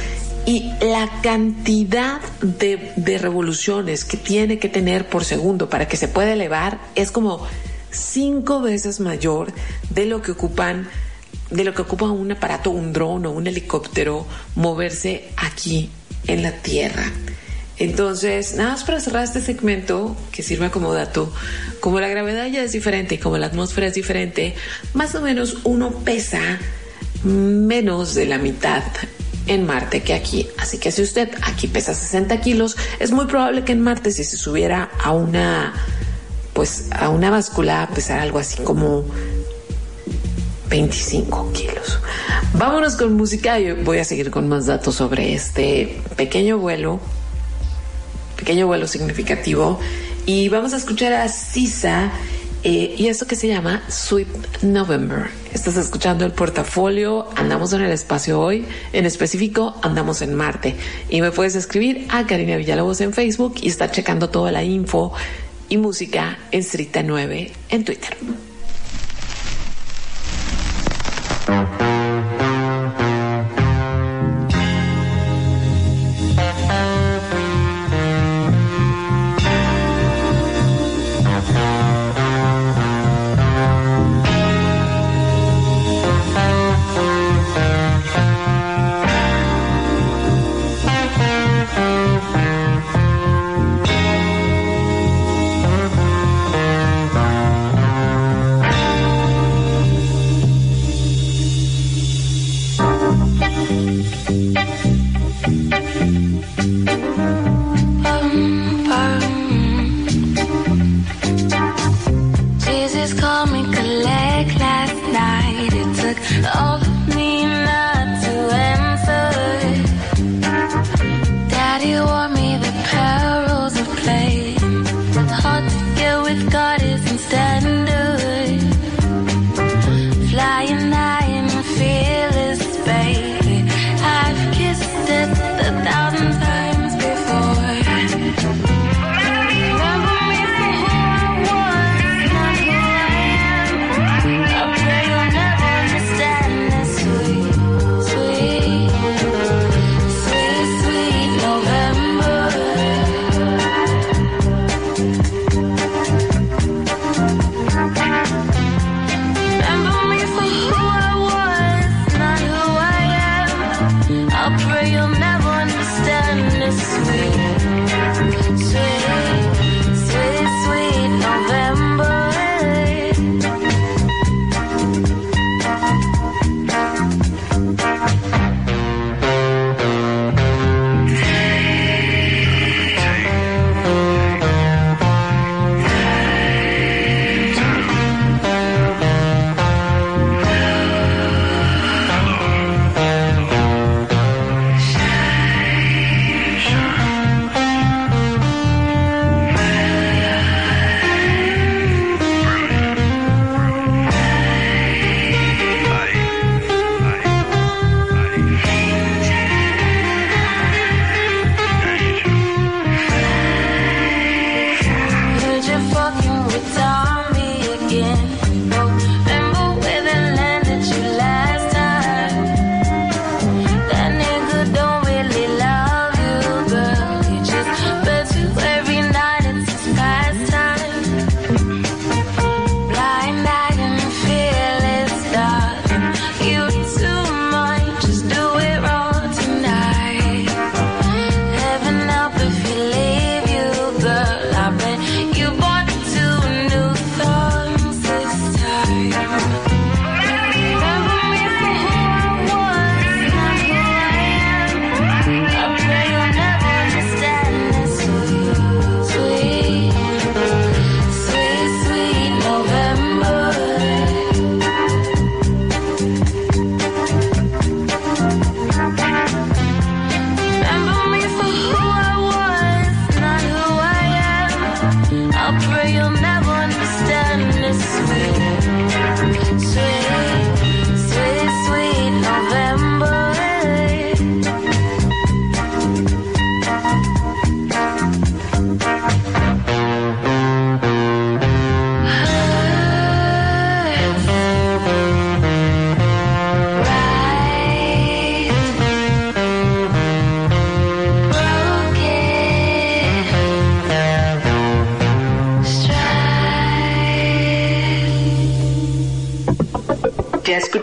[0.45, 6.07] Y la cantidad de, de revoluciones que tiene que tener por segundo para que se
[6.07, 7.45] pueda elevar es como
[7.91, 9.51] cinco veces mayor
[9.89, 10.87] de lo que ocupan
[11.49, 14.25] de lo que ocupa un aparato, un dron o un helicóptero
[14.55, 15.89] moverse aquí
[16.27, 17.11] en la Tierra.
[17.79, 21.31] Entonces, nada más para cerrar este segmento que sirva como dato,
[21.79, 24.55] como la gravedad ya es diferente y como la atmósfera es diferente,
[24.93, 26.41] más o menos uno pesa
[27.23, 28.83] menos de la mitad
[29.45, 30.47] en Marte que aquí.
[30.57, 34.23] Así que si usted aquí pesa 60 kilos, es muy probable que en Marte si
[34.23, 35.73] se subiera a una,
[36.53, 39.05] pues a una báscula, pesar algo así como
[40.69, 41.99] 25 kilos.
[42.53, 46.99] Vámonos con música y voy a seguir con más datos sobre este pequeño vuelo,
[48.35, 49.79] pequeño vuelo significativo.
[50.25, 52.11] Y vamos a escuchar a Sisa
[52.63, 55.27] eh, y esto que se llama Sweet November.
[55.53, 60.75] Estás escuchando el portafolio, andamos en el espacio hoy, en específico andamos en Marte.
[61.09, 65.13] Y me puedes escribir a Karina Villalobos en Facebook y estar checando toda la info
[65.69, 68.17] y música en Strita 9 en Twitter.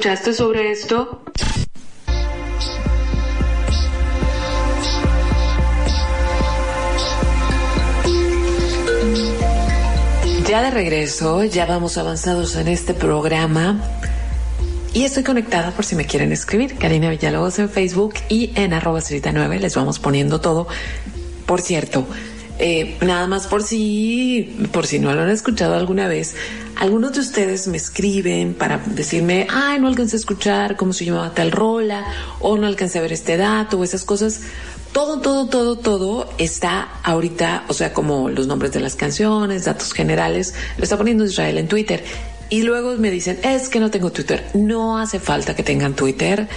[0.05, 1.23] Escuchaste sobre esto?
[10.47, 13.81] Ya de regreso, ya vamos avanzados en este programa.
[14.93, 16.77] Y estoy conectada por si me quieren escribir.
[16.77, 20.69] Karina Villalobos en Facebook y en arroba 9 les vamos poniendo todo.
[21.47, 22.07] Por cierto,
[22.59, 26.37] eh, nada más por si, por si no lo han escuchado alguna vez,
[26.77, 31.35] algunos de ustedes me escriben para decirme, ay, no alcancé a escuchar cómo se llamaba
[31.35, 32.05] tal rola,
[32.41, 34.41] o no alcancé a ver este dato, o esas cosas.
[34.93, 39.93] Todo, todo, todo, todo está ahorita, o sea, como los nombres de las canciones, datos
[39.93, 42.05] generales, lo está poniendo Israel en Twitter.
[42.51, 44.47] Y luego me dicen, es que no tengo Twitter.
[44.55, 46.49] No hace falta que tengan Twitter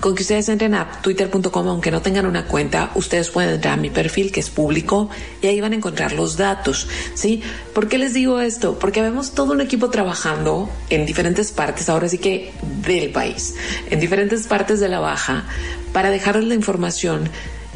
[0.00, 3.76] con que ustedes entren a twitter.com, aunque no tengan una cuenta, ustedes pueden entrar a
[3.76, 5.10] mi perfil que es público
[5.42, 7.42] y ahí van a encontrar los datos, ¿sí?
[7.74, 8.78] ¿Por qué les digo esto?
[8.78, 13.54] Porque vemos todo un equipo trabajando en diferentes partes, ahora sí que del país,
[13.90, 15.44] en diferentes partes de la baja,
[15.92, 17.28] para dejarles la información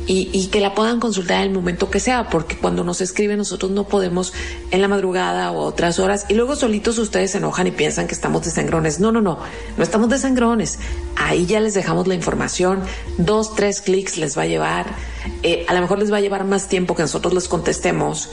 [0.06, 3.70] y, que la puedan consultar en el momento que sea, porque cuando nos escriben nosotros
[3.70, 4.32] no podemos
[4.70, 8.14] en la madrugada o otras horas y luego solitos ustedes se enojan y piensan que
[8.14, 9.00] estamos de sangrones.
[9.00, 9.38] No, no, no,
[9.76, 10.78] no estamos de sangrones.
[11.16, 12.82] Ahí ya les dejamos la información,
[13.18, 14.86] dos, tres clics les va a llevar,
[15.42, 18.30] eh, a lo mejor les va a llevar más tiempo que nosotros les contestemos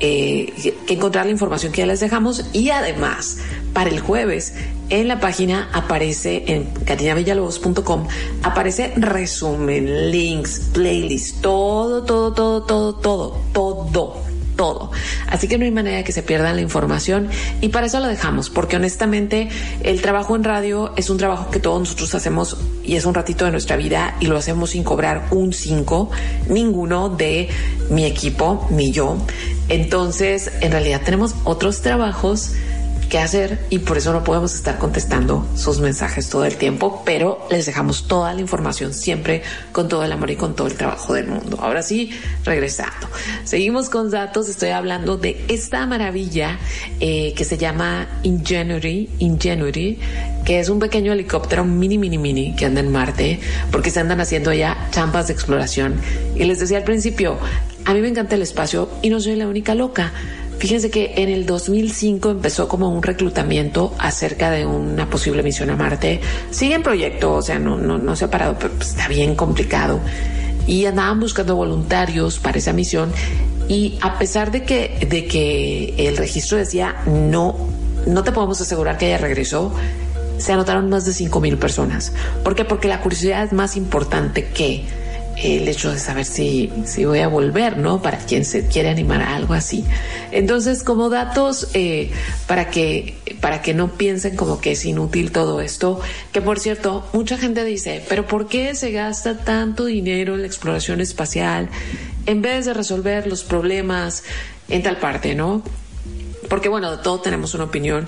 [0.00, 3.38] eh, que encontrar la información que ya les dejamos y además
[3.72, 4.54] para el jueves
[4.92, 8.06] en la página aparece en catinavillalobos.com
[8.42, 14.90] aparece resumen, links, playlist, todo, todo, todo, todo, todo, todo todo.
[15.28, 17.28] Así que no hay manera de que se pierdan la información
[17.60, 19.48] y para eso lo dejamos, porque honestamente
[19.82, 23.44] el trabajo en radio es un trabajo que todos nosotros hacemos y es un ratito
[23.46, 26.10] de nuestra vida y lo hacemos sin cobrar un 5,
[26.48, 27.48] ninguno de
[27.90, 29.16] mi equipo ni yo.
[29.68, 32.52] Entonces, en realidad tenemos otros trabajos
[33.12, 37.46] qué hacer y por eso no podemos estar contestando sus mensajes todo el tiempo, pero
[37.50, 41.12] les dejamos toda la información siempre con todo el amor y con todo el trabajo
[41.12, 41.58] del mundo.
[41.60, 42.10] Ahora sí,
[42.46, 43.06] regresando.
[43.44, 46.58] Seguimos con datos, estoy hablando de esta maravilla
[47.00, 49.98] eh, que se llama Ingenuity, Ingenuity,
[50.46, 53.40] que es un pequeño helicóptero mini, mini, mini que anda en Marte,
[53.70, 56.00] porque se andan haciendo ya champas de exploración.
[56.34, 57.36] Y les decía al principio,
[57.84, 60.12] a mí me encanta el espacio y no soy la única loca.
[60.58, 65.76] Fíjense que en el 2005 empezó como un reclutamiento acerca de una posible misión a
[65.76, 66.20] Marte.
[66.50, 69.98] Sigue en proyecto, o sea, no, no, se ha parado, pero pues, está bien complicado.
[70.66, 73.10] Y andaban buscando voluntarios para esa misión.
[73.68, 77.56] Y a pesar de que, de que el registro decía no,
[78.06, 79.74] no te podemos asegurar que ella regresó,
[80.38, 82.12] se anotaron más de 5 mil personas.
[82.44, 82.64] ¿Por qué?
[82.64, 84.84] Porque la curiosidad es más importante que
[85.42, 88.00] el hecho de saber si, si voy a volver, ¿no?
[88.00, 89.84] Para quien se quiere animar a algo así.
[90.30, 92.10] Entonces, como datos, eh,
[92.46, 96.00] para, que, para que no piensen como que es inútil todo esto,
[96.32, 100.46] que por cierto, mucha gente dice, pero ¿por qué se gasta tanto dinero en la
[100.46, 101.68] exploración espacial
[102.26, 104.22] en vez de resolver los problemas
[104.68, 105.62] en tal parte, ¿no?
[106.52, 108.06] Porque bueno, de todo tenemos una opinión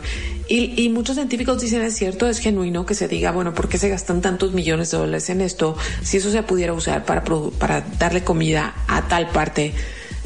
[0.49, 3.89] y, muchos científicos dicen es cierto, es genuino que se diga, bueno, ¿por qué se
[3.89, 8.23] gastan tantos millones de dólares en esto si eso se pudiera usar para, para darle
[8.23, 9.73] comida a tal parte?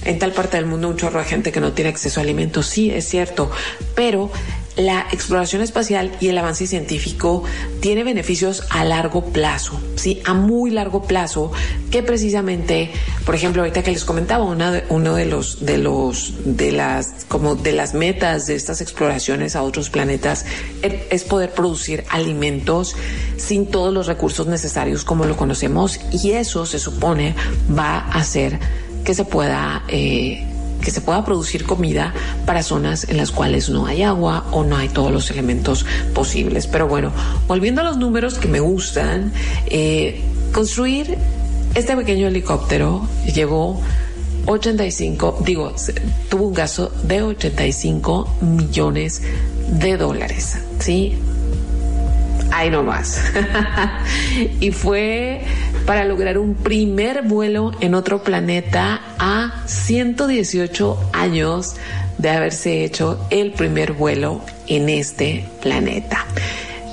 [0.04, 2.66] En tal parte del mundo un chorro de gente que no tiene acceso a alimentos,
[2.66, 3.52] sí, es cierto,
[3.94, 4.32] pero
[4.78, 7.42] la exploración espacial y el avance científico
[7.80, 11.50] tiene beneficios a largo plazo, sí, a muy largo plazo,
[11.90, 12.90] que precisamente,
[13.26, 17.26] por ejemplo, ahorita que les comentaba, una de, uno de los, de los, de las,
[17.26, 20.46] como de las metas de estas exploraciones a otros planetas
[20.82, 22.94] es poder producir alimentos
[23.36, 27.34] sin todos los recursos necesarios como lo conocemos y eso se supone
[27.76, 28.58] va a hacer
[29.04, 30.46] que se pueda eh,
[30.80, 32.14] que se pueda producir comida
[32.46, 36.66] para zonas en las cuales no hay agua o no hay todos los elementos posibles.
[36.66, 37.12] Pero bueno,
[37.46, 39.32] volviendo a los números que me gustan,
[39.66, 40.22] eh,
[40.52, 41.18] construir
[41.74, 43.80] este pequeño helicóptero llevó
[44.46, 45.74] 85, digo,
[46.30, 49.22] tuvo un gasto de 85 millones
[49.68, 51.18] de dólares, ¿sí?
[52.50, 53.22] Ahí nomás.
[54.60, 55.42] y fue
[55.86, 61.76] para lograr un primer vuelo en otro planeta a 118 años
[62.18, 66.26] de haberse hecho el primer vuelo en este planeta.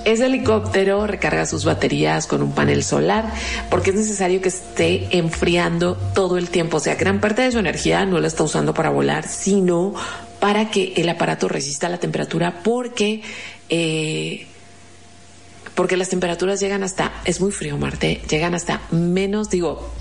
[0.06, 3.26] Ese helicóptero recarga sus baterías con un panel solar
[3.72, 6.78] porque es necesario que esté enfriando todo el tiempo.
[6.78, 9.96] O sea, gran parte de su energía no la está usando para volar, sino
[10.40, 13.24] para que el aparato resista la temperatura porque...
[13.70, 14.46] Eh,
[15.76, 19.92] porque las temperaturas llegan hasta, es muy frío Marte, llegan hasta menos, digo,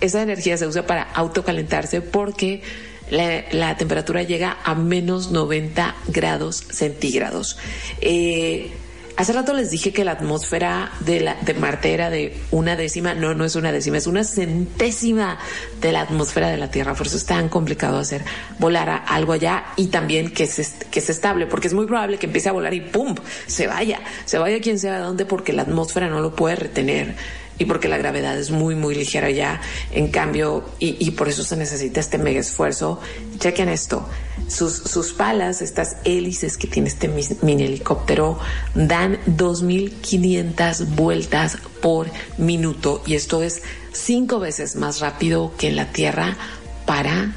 [0.00, 2.62] esa energía se usa para autocalentarse porque
[3.10, 7.56] la, temperatura llega a menos 90 grados centígrados.
[8.00, 8.72] Eh,
[9.16, 13.14] Hace rato les dije que la atmósfera de, la, de Marte era de una décima,
[13.14, 15.38] no, no es una décima, es una centésima
[15.80, 16.94] de la atmósfera de la Tierra.
[16.94, 18.22] Por eso es tan complicado hacer
[18.58, 22.18] volar a algo allá y también que se, que se estable, porque es muy probable
[22.18, 23.14] que empiece a volar y ¡pum!
[23.46, 27.16] se vaya, se vaya quien sea de dónde porque la atmósfera no lo puede retener
[27.58, 29.60] y porque la gravedad es muy, muy ligera ya.
[29.92, 33.00] En cambio, y, por eso se necesita este mega esfuerzo.
[33.38, 34.06] Chequen esto.
[34.48, 38.38] Sus, sus palas, estas hélices que tiene este mini helicóptero,
[38.74, 43.02] dan 2.500 vueltas por minuto.
[43.06, 46.36] Y esto es cinco veces más rápido que en la Tierra
[46.84, 47.34] para,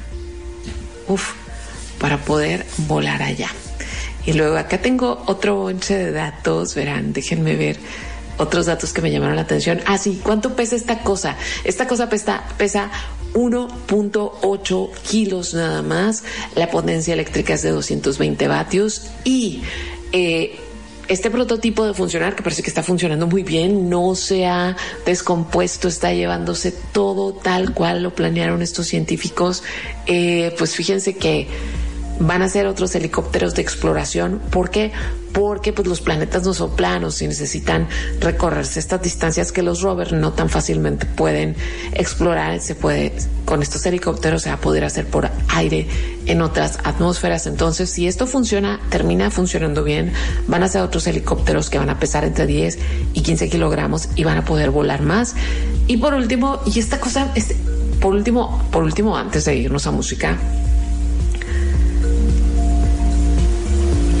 [1.08, 1.32] uf,
[1.98, 3.48] para poder volar allá.
[4.26, 7.78] Y luego acá tengo otro bonche de datos, verán, déjenme ver
[8.40, 9.80] otros datos que me llamaron la atención.
[9.86, 11.36] Ah, sí, ¿cuánto pesa esta cosa?
[11.64, 12.90] Esta cosa pesa, pesa
[13.34, 16.24] 1.8 kilos nada más.
[16.54, 19.62] La potencia eléctrica es de 220 vatios y
[20.12, 20.58] eh,
[21.08, 25.88] este prototipo de funcionar, que parece que está funcionando muy bien, no se ha descompuesto,
[25.88, 29.62] está llevándose todo tal cual lo planearon estos científicos.
[30.06, 31.48] Eh, pues fíjense que
[32.20, 34.40] van a ser otros helicópteros de exploración.
[34.50, 34.92] ¿Por qué?
[35.32, 37.88] Porque pues, los planetas no son planos y necesitan
[38.20, 41.56] recorrerse estas distancias que los rovers no tan fácilmente pueden
[41.92, 42.60] explorar.
[42.60, 43.14] Se puede,
[43.44, 45.88] con estos helicópteros se va a poder hacer por aire
[46.26, 47.46] en otras atmósferas.
[47.46, 50.12] Entonces, si esto funciona, termina funcionando bien,
[50.46, 52.78] van a ser otros helicópteros que van a pesar entre 10
[53.14, 55.34] y 15 kilogramos y van a poder volar más.
[55.86, 57.54] Y por último, y esta cosa, es,
[58.00, 60.36] por último, por último, antes de irnos a música,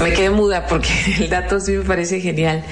[0.00, 0.88] Me quedé muda porque
[1.18, 2.64] el dato sí me parece genial.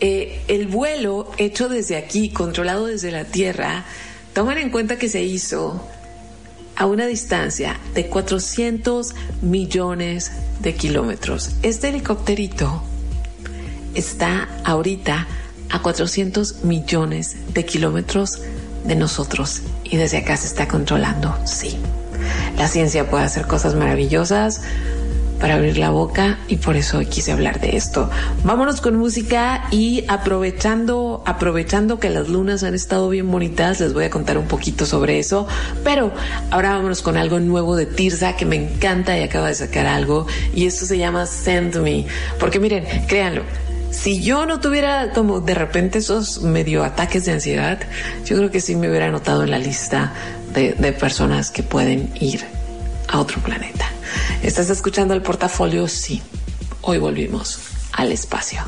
[0.00, 3.84] Eh, el vuelo hecho desde aquí, controlado desde la Tierra,
[4.32, 5.84] tomen en cuenta que se hizo
[6.76, 10.30] a una distancia de 400 millones
[10.60, 11.50] de kilómetros.
[11.62, 12.82] Este helicópterito
[13.94, 15.26] está ahorita
[15.70, 18.40] a 400 millones de kilómetros
[18.84, 21.76] de nosotros y desde acá se está controlando, sí.
[22.56, 24.62] La ciencia puede hacer cosas maravillosas,
[25.40, 28.10] para abrir la boca y por eso quise hablar de esto.
[28.44, 34.04] Vámonos con música y aprovechando, aprovechando que las lunas han estado bien bonitas, les voy
[34.04, 35.46] a contar un poquito sobre eso.
[35.84, 36.12] Pero
[36.50, 40.26] ahora vámonos con algo nuevo de Tirza que me encanta y acaba de sacar algo
[40.54, 42.06] y esto se llama Send Me.
[42.40, 43.42] Porque miren, créanlo,
[43.90, 47.78] si yo no tuviera como de repente esos medio ataques de ansiedad,
[48.24, 50.12] yo creo que sí me hubiera anotado en la lista
[50.52, 52.44] de personas que pueden ir
[53.06, 53.88] a otro planeta.
[54.42, 55.88] ¿Estás escuchando el portafolio?
[55.88, 56.22] Sí.
[56.82, 57.58] Hoy volvimos
[57.92, 58.60] al espacio.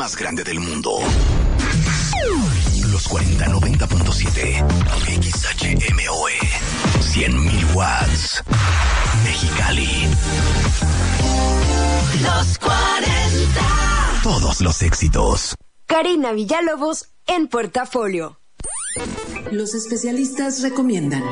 [0.00, 0.96] Más grande del mundo.
[2.90, 4.64] Los 4090.7
[5.20, 6.32] XHMOE
[7.00, 8.42] 100.000 watts.
[9.24, 10.08] Mexicali.
[12.22, 14.22] Los 40.
[14.22, 15.54] Todos los éxitos.
[15.84, 18.40] Karina Villalobos en portafolio.
[19.50, 21.22] Los especialistas recomiendan.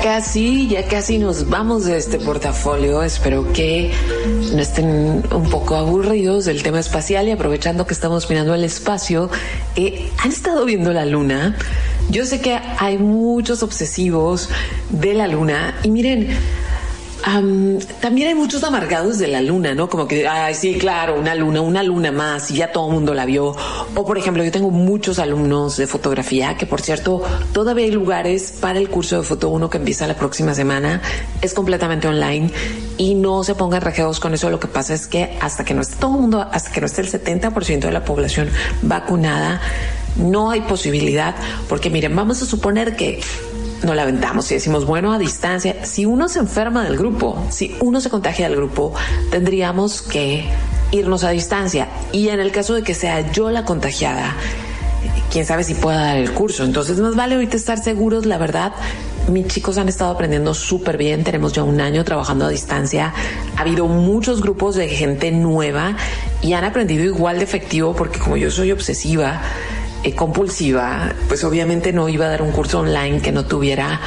[0.00, 3.02] Casi, ya casi nos vamos de este portafolio.
[3.02, 3.90] Espero que
[4.52, 9.30] no estén un poco aburridos del tema espacial y aprovechando que estamos mirando el espacio,
[9.76, 11.56] eh, ¿han estado viendo la luna?
[12.10, 14.48] Yo sé que hay muchos obsesivos
[14.90, 16.28] de la luna y miren,
[17.24, 19.88] Am, también hay muchos amargados de la luna, ¿no?
[19.88, 23.14] Como que, ay, sí, claro, una luna, una luna más y ya todo el mundo
[23.14, 23.54] la vio.
[23.94, 28.54] O, por ejemplo, yo tengo muchos alumnos de fotografía que, por cierto, todavía hay lugares
[28.60, 31.00] para el curso de Foto 1 que empieza la próxima semana.
[31.42, 32.50] Es completamente online
[32.98, 34.50] y no se pongan rejeos con eso.
[34.50, 36.86] Lo que pasa es que hasta que no esté todo el mundo, hasta que no
[36.86, 38.50] esté el 70% de la población
[38.82, 39.60] vacunada,
[40.16, 41.34] no hay posibilidad,
[41.68, 43.20] porque miren, vamos a suponer que
[43.84, 47.76] no la aventamos y decimos, bueno, a distancia, si uno se enferma del grupo, si
[47.80, 48.94] uno se contagia del grupo,
[49.30, 50.48] tendríamos que
[50.92, 51.88] irnos a distancia.
[52.12, 54.36] Y en el caso de que sea yo la contagiada,
[55.30, 56.64] quién sabe si pueda dar el curso.
[56.64, 58.72] Entonces, más vale ahorita estar seguros, la verdad.
[59.28, 61.24] Mis chicos han estado aprendiendo súper bien.
[61.24, 63.14] Tenemos ya un año trabajando a distancia.
[63.56, 65.96] Ha habido muchos grupos de gente nueva
[66.42, 69.40] y han aprendido igual de efectivo porque como yo soy obsesiva,
[70.04, 74.00] eh, compulsiva, pues obviamente no iba a dar un curso online que no tuviera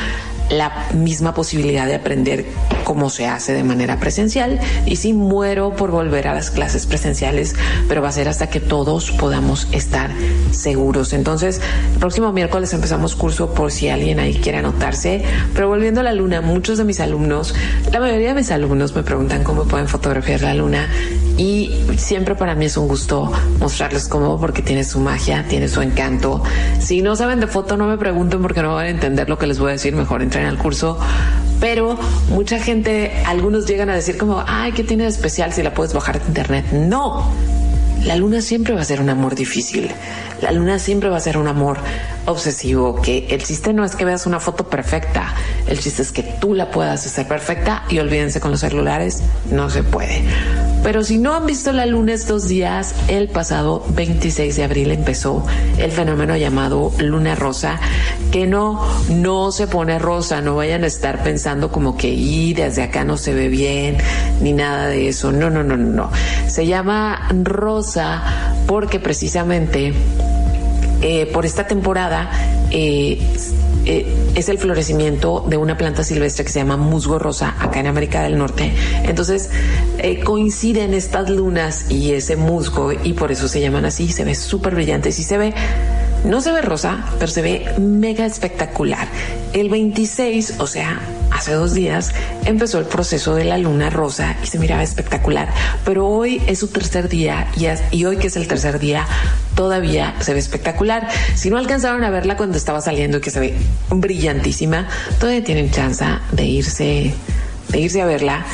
[0.49, 2.45] la misma posibilidad de aprender
[2.83, 7.55] cómo se hace de manera presencial y sí muero por volver a las clases presenciales,
[7.87, 10.11] pero va a ser hasta que todos podamos estar
[10.51, 11.13] seguros.
[11.13, 11.61] Entonces,
[11.93, 15.23] el próximo miércoles empezamos curso por si alguien ahí quiere anotarse,
[15.53, 17.55] pero volviendo a la luna, muchos de mis alumnos,
[17.91, 20.87] la mayoría de mis alumnos me preguntan cómo pueden fotografiar la luna
[21.37, 25.81] y siempre para mí es un gusto mostrarles cómo porque tiene su magia, tiene su
[25.81, 26.41] encanto.
[26.79, 29.47] Si no saben de foto, no me pregunten porque no van a entender lo que
[29.47, 30.97] les voy a decir, mejor entren al curso.
[31.59, 31.97] Pero
[32.29, 35.93] mucha gente, algunos llegan a decir como, ay, ¿qué tiene de especial si la puedes
[35.93, 36.65] bajar de internet?
[36.71, 37.31] No,
[38.05, 39.89] la luna siempre va a ser un amor difícil.
[40.41, 41.77] La luna siempre va a ser un amor
[42.25, 45.33] obsesivo, que el chiste no es que veas una foto perfecta,
[45.67, 49.69] el chiste es que tú la puedas hacer perfecta y olvídense con los celulares, no
[49.69, 50.23] se puede.
[50.83, 55.43] Pero si no han visto la luna estos días, el pasado 26 de abril empezó
[55.79, 57.79] el fenómeno llamado luna rosa,
[58.31, 62.83] que no, no se pone rosa, no vayan a estar pensando como que y desde
[62.83, 63.97] acá no se ve bien,
[64.41, 65.31] ni nada de eso.
[65.31, 66.11] No, no, no, no.
[66.47, 67.94] Se llama rosa
[68.67, 69.93] porque precisamente
[71.01, 72.29] eh, por esta temporada
[72.71, 73.19] eh,
[73.85, 77.87] eh, es el florecimiento de una planta silvestre que se llama musgo rosa acá en
[77.87, 78.73] América del Norte.
[79.03, 79.49] Entonces
[80.23, 84.11] coinciden estas lunas y ese musgo y por eso se llaman así.
[84.11, 85.11] Se ve súper brillante.
[85.11, 85.53] Sí se ve
[86.25, 89.07] no se ve rosa, pero se ve mega espectacular.
[89.53, 90.99] El 26, o sea,
[91.35, 92.13] hace dos días,
[92.45, 95.49] empezó el proceso de la luna rosa y se miraba espectacular.
[95.83, 97.47] Pero hoy es su tercer día
[97.91, 99.05] y, hoy que es el tercer día,
[99.53, 101.07] todavía se ve espectacular.
[101.35, 103.53] Si no alcanzaron a verla cuando estaba saliendo y que se ve
[103.89, 104.87] brillantísima,
[105.19, 107.13] todavía tienen chance de irse
[107.69, 108.45] de irse a verla,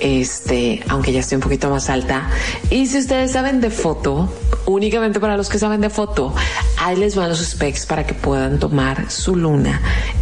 [0.00, 2.30] este, aunque ya estoy un poquito más alta.
[2.70, 4.32] Y si ustedes saben de foto,
[4.66, 6.34] únicamente para los que saben de foto,
[6.78, 9.80] ahí les van los specs para que puedan tomar su luna.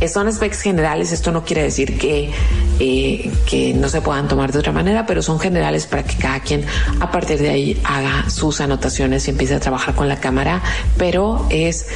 [0.09, 2.31] Son specs generales, esto no quiere decir que,
[2.79, 6.41] eh, que no se puedan tomar de otra manera, pero son generales para que cada
[6.41, 6.65] quien
[7.01, 10.63] a partir de ahí haga sus anotaciones y empiece a trabajar con la cámara,
[10.97, 11.87] pero es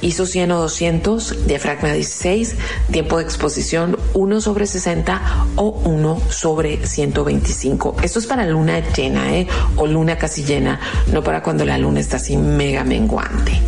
[0.00, 2.56] ISO 100 o 200, diafragma 16,
[2.90, 7.96] tiempo de exposición 1 sobre 60 o 1 sobre 125.
[8.02, 9.46] Esto es para luna llena, ¿eh?
[9.76, 10.80] O luna casi llena,
[11.12, 13.60] no para cuando la luna está así mega menguante.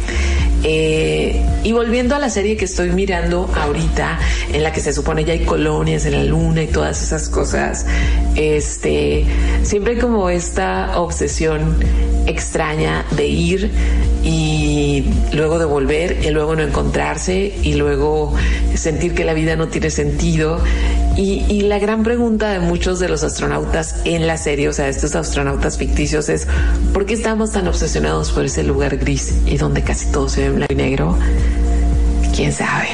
[0.62, 4.18] Eh, y volviendo a la serie que estoy mirando ahorita,
[4.52, 7.86] en la que se supone ya hay colonias en la luna y todas esas cosas,
[8.36, 9.24] este,
[9.62, 11.76] siempre como esta obsesión
[12.26, 13.70] extraña de ir
[14.22, 14.49] y
[15.32, 18.34] luego de volver y luego no encontrarse y luego
[18.74, 20.62] sentir que la vida no tiene sentido.
[21.16, 24.88] Y, y, la gran pregunta de muchos de los astronautas en la serie, o sea,
[24.88, 26.46] estos astronautas ficticios, es
[26.94, 30.46] ¿por qué estamos tan obsesionados por ese lugar gris y donde casi todo se ve
[30.46, 31.18] en blanco y negro?
[32.34, 32.88] ¿Quién sabe?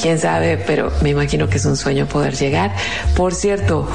[0.00, 2.74] quién sabe, pero me imagino que es un sueño poder llegar.
[3.16, 3.88] Por cierto,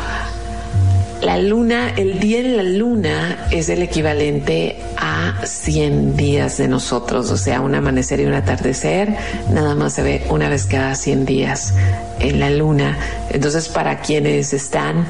[1.26, 7.32] la luna, el día en la luna es el equivalente a 100 días de nosotros,
[7.32, 9.17] o sea, un amanecer y un atardecer,
[9.51, 11.73] nada más se ve una vez cada 100 días
[12.19, 12.99] en la luna.
[13.32, 15.07] Entonces, para quienes están,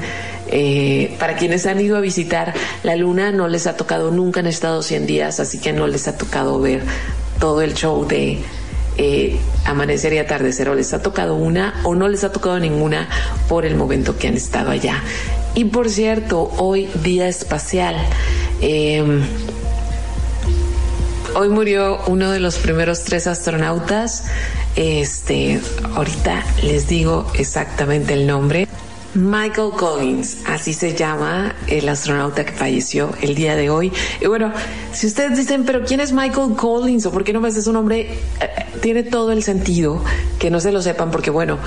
[0.48, 4.46] eh, para quienes han ido a visitar la luna, no les ha tocado nunca han
[4.46, 6.80] estado 100 días, así que no les ha tocado ver
[7.38, 8.38] todo el show de
[8.96, 13.06] eh, amanecer y atardecer o les ha tocado una o no les ha tocado ninguna
[13.50, 15.02] por el momento que han estado allá.
[15.56, 17.96] Y por cierto, hoy día espacial.
[18.60, 19.22] Em,
[21.34, 24.24] hoy murió uno de los primeros tres astronautas.
[24.76, 25.58] Este,
[25.94, 28.68] ahorita les digo exactamente el nombre.
[29.16, 33.90] Michael Collins, así se llama el astronauta que falleció el día de hoy.
[34.20, 34.52] Y bueno,
[34.92, 38.10] si ustedes dicen, pero ¿quién es Michael Collins o por qué no ves su nombre?
[38.10, 38.18] Eh,
[38.82, 40.02] tiene todo el sentido
[40.38, 41.58] que no se lo sepan porque bueno,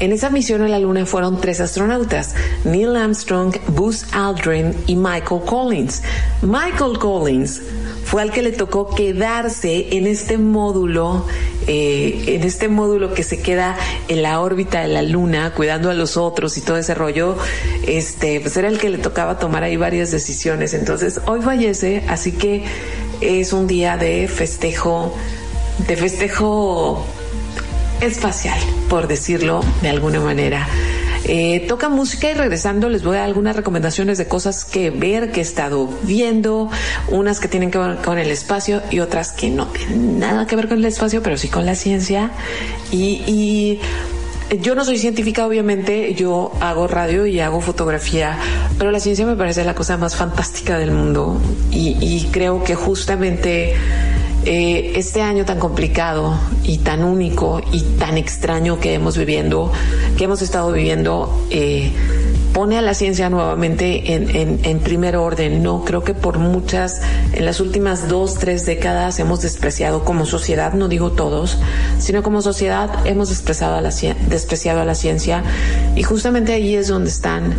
[0.00, 2.34] en esa misión a la Luna fueron tres astronautas,
[2.64, 6.02] Neil Armstrong, Buzz Aldrin y Michael Collins.
[6.42, 7.62] Michael Collins
[8.06, 11.26] fue al que le tocó quedarse en este módulo,
[11.66, 13.76] eh, en este módulo que se queda
[14.06, 17.36] en la órbita de la Luna, cuidando a los otros y todo ese rollo,
[17.84, 20.72] este, pues era el que le tocaba tomar ahí varias decisiones.
[20.72, 22.62] Entonces, hoy fallece, así que
[23.20, 25.12] es un día de festejo,
[25.88, 27.04] de festejo
[28.00, 30.68] espacial, por decirlo de alguna manera.
[31.28, 35.32] Eh, toca música y regresando les voy a dar algunas recomendaciones de cosas que ver,
[35.32, 36.70] que he estado viendo,
[37.08, 40.54] unas que tienen que ver con el espacio y otras que no tienen nada que
[40.54, 42.30] ver con el espacio, pero sí con la ciencia.
[42.92, 43.80] y,
[44.62, 48.38] yo no soy científica, obviamente, yo hago radio y hago fotografía,
[48.78, 51.40] pero la ciencia me parece la cosa más fantástica del mundo
[51.72, 53.74] y, y creo que justamente
[54.48, 59.72] eh, este año tan complicado y tan único y tan extraño que hemos viviendo,
[60.16, 61.90] que hemos estado viviendo, eh,
[62.52, 65.64] pone a la ciencia nuevamente en, en, primer orden.
[65.64, 70.74] No creo que por muchas, en las últimas dos, tres décadas hemos despreciado como sociedad,
[70.74, 71.58] no digo todos,
[71.98, 73.90] sino como sociedad hemos despreciado a la,
[74.28, 75.42] despreciado a la ciencia
[75.96, 77.52] y justamente ahí es donde están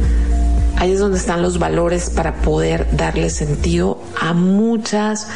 [0.79, 3.96] Ahí es donde están los valores para poder darle sentido
[4.27, 5.27] a muchas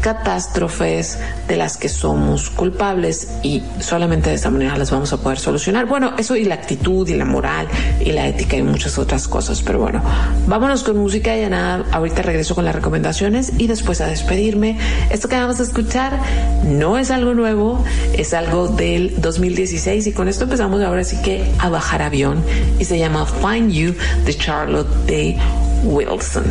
[0.00, 5.38] catástrofes de las que somos culpables y solamente de esta manera las vamos a poder
[5.38, 5.86] solucionar.
[5.86, 7.68] Bueno, eso y la actitud y la moral
[8.00, 9.62] y la ética y muchas otras cosas.
[9.62, 10.02] Pero bueno,
[10.46, 14.78] vámonos con música y nada, ahorita regreso con las recomendaciones y después a despedirme.
[15.10, 16.18] Esto que vamos a escuchar
[16.64, 17.84] no es algo nuevo,
[18.14, 22.42] es algo del 2016 y con esto empezamos ahora sí que a bajar avión
[22.78, 23.94] y se llama Find You
[24.24, 25.36] de Charlotte de
[25.84, 26.44] Wilson.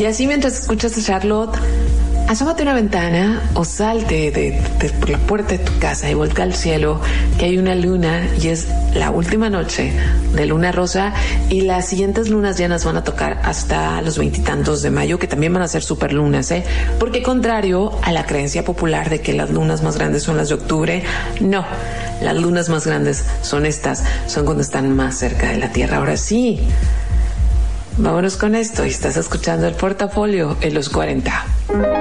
[0.00, 1.54] Y así mientras escuchas a Charlotte,
[2.26, 4.58] asómate a una ventana o salte de,
[4.98, 7.02] por la puerta de tu casa y voltea al cielo
[7.38, 9.92] que hay una luna y es la última noche
[10.34, 11.12] de luna rosa
[11.50, 15.52] y las siguientes lunas llenas van a tocar hasta los veintitantos de mayo que también
[15.52, 16.64] van a ser super lunas, ¿eh?
[16.98, 20.54] Porque contrario a la creencia popular de que las lunas más grandes son las de
[20.54, 21.02] octubre,
[21.42, 21.66] no.
[22.22, 25.98] Las lunas más grandes son estas, son cuando están más cerca de la Tierra.
[25.98, 26.66] Ahora sí,
[28.02, 31.99] vámonos con esto y estás escuchando el portafolio en los 40.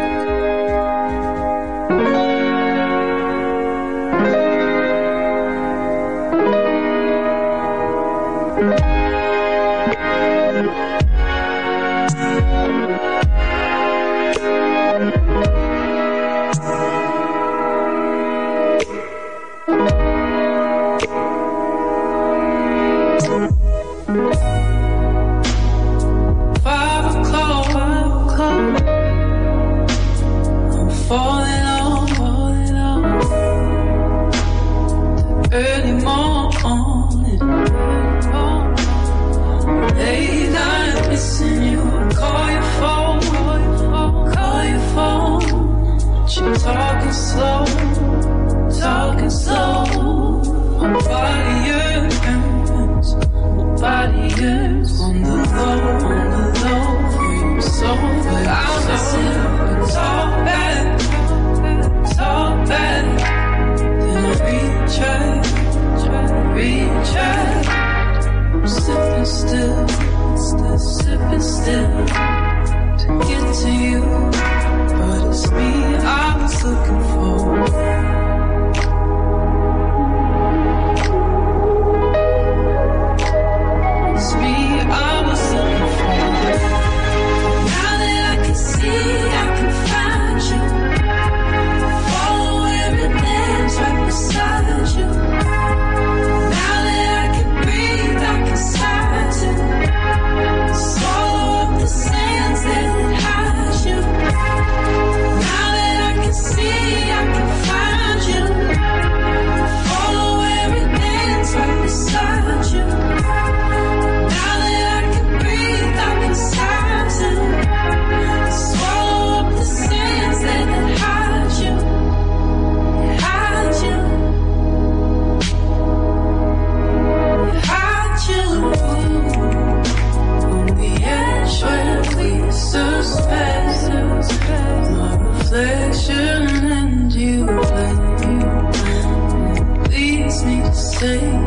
[141.00, 141.39] thing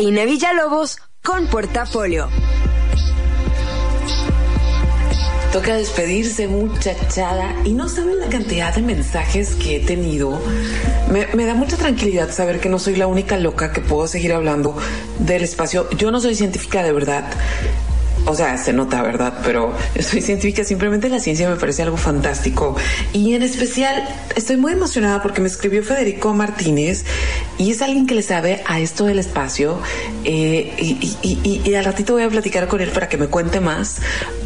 [0.00, 2.26] Karina Villalobos con Portafolio.
[5.52, 7.54] Toca despedirse, muchachada.
[7.66, 10.40] Y no saben la cantidad de mensajes que he tenido.
[11.10, 14.32] Me, me, da mucha tranquilidad saber que no soy la única loca que puedo seguir
[14.32, 14.74] hablando
[15.18, 15.86] del espacio.
[15.98, 17.24] Yo no soy científica de verdad.
[18.30, 19.40] O sea, se nota, ¿verdad?
[19.42, 22.76] Pero soy científica, simplemente la ciencia me parece algo fantástico.
[23.12, 27.04] Y en especial, estoy muy emocionada porque me escribió Federico Martínez
[27.58, 29.80] y es alguien que le sabe a esto del espacio.
[30.22, 33.96] Eh, y, al ratito voy a platicar con él para que me cuente más.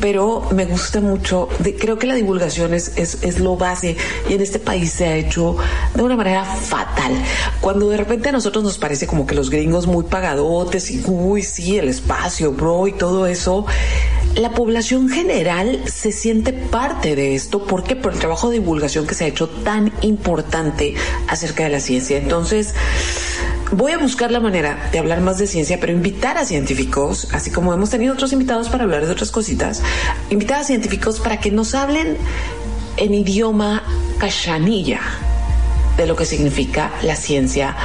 [0.00, 3.96] Pero me gusta mucho, creo que la divulgación es, es, es lo base
[4.30, 5.56] y en este país se ha hecho
[5.94, 7.12] de una manera fatal.
[7.60, 11.42] Cuando de repente a nosotros nos parece como que los gringos muy pagadotes y, uy,
[11.42, 13.66] sí, el espacio, bro, y todo eso
[14.36, 17.64] la población general se siente parte de esto.
[17.64, 17.94] ¿Por qué?
[17.94, 20.94] Por el trabajo de divulgación que se ha hecho tan importante
[21.28, 22.18] acerca de la ciencia.
[22.18, 22.74] Entonces,
[23.72, 27.50] voy a buscar la manera de hablar más de ciencia, pero invitar a científicos, así
[27.50, 29.82] como hemos tenido otros invitados para hablar de otras cositas,
[30.30, 32.16] invitar a científicos para que nos hablen
[32.96, 33.84] en idioma
[34.18, 35.00] cachanilla
[35.96, 37.76] de lo que significa la ciencia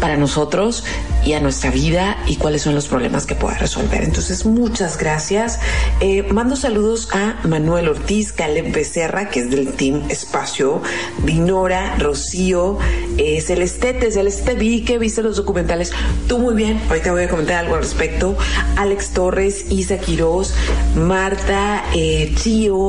[0.00, 0.84] para nosotros
[1.26, 4.02] y a nuestra vida y cuáles son los problemas que pueda resolver.
[4.02, 5.58] Entonces, muchas gracias.
[6.00, 10.80] Eh, mando saludos a Manuel Ortiz, Caleb Becerra, que es del Team Espacio,
[11.24, 12.78] Dinora, Rocío,
[13.18, 15.92] eh, Celestete, Celeste vi que viste los documentales.
[16.28, 18.36] Tú muy bien, ahorita voy a comentar algo al respecto.
[18.76, 20.54] Alex Torres, Isa Quiroz,
[20.94, 22.32] Marta, eh,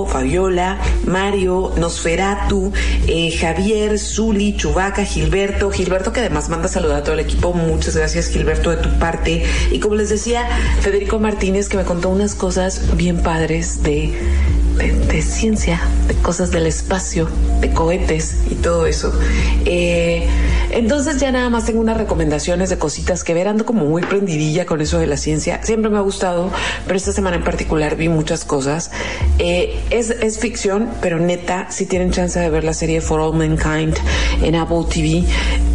[0.08, 2.72] Fabiola, Mario, Nosferatu,
[3.08, 7.54] eh, Javier, Zuli, Chubaca, Gilberto, Gilberto que además manda saludar a todo el equipo.
[7.54, 9.44] Muchas gracias Gilberto de tu parte.
[9.72, 10.48] Y como les decía,
[10.82, 14.14] Federico Martínez que me contó unas cosas bien padres de,
[14.78, 17.28] de, de ciencia, de cosas del espacio,
[17.62, 19.14] de cohetes y todo eso.
[19.66, 20.28] Eh,
[20.72, 23.48] entonces ya nada más tengo unas recomendaciones de cositas que ver.
[23.48, 25.62] Ando como muy prendidilla con eso de la ciencia.
[25.64, 26.52] Siempre me ha gustado,
[26.86, 28.92] pero esta semana en particular vi muchas cosas.
[29.40, 33.34] Eh, es, es ficción, pero neta, si tienen chance de ver la serie For All
[33.34, 33.96] Mankind
[34.44, 35.24] en Apple TV,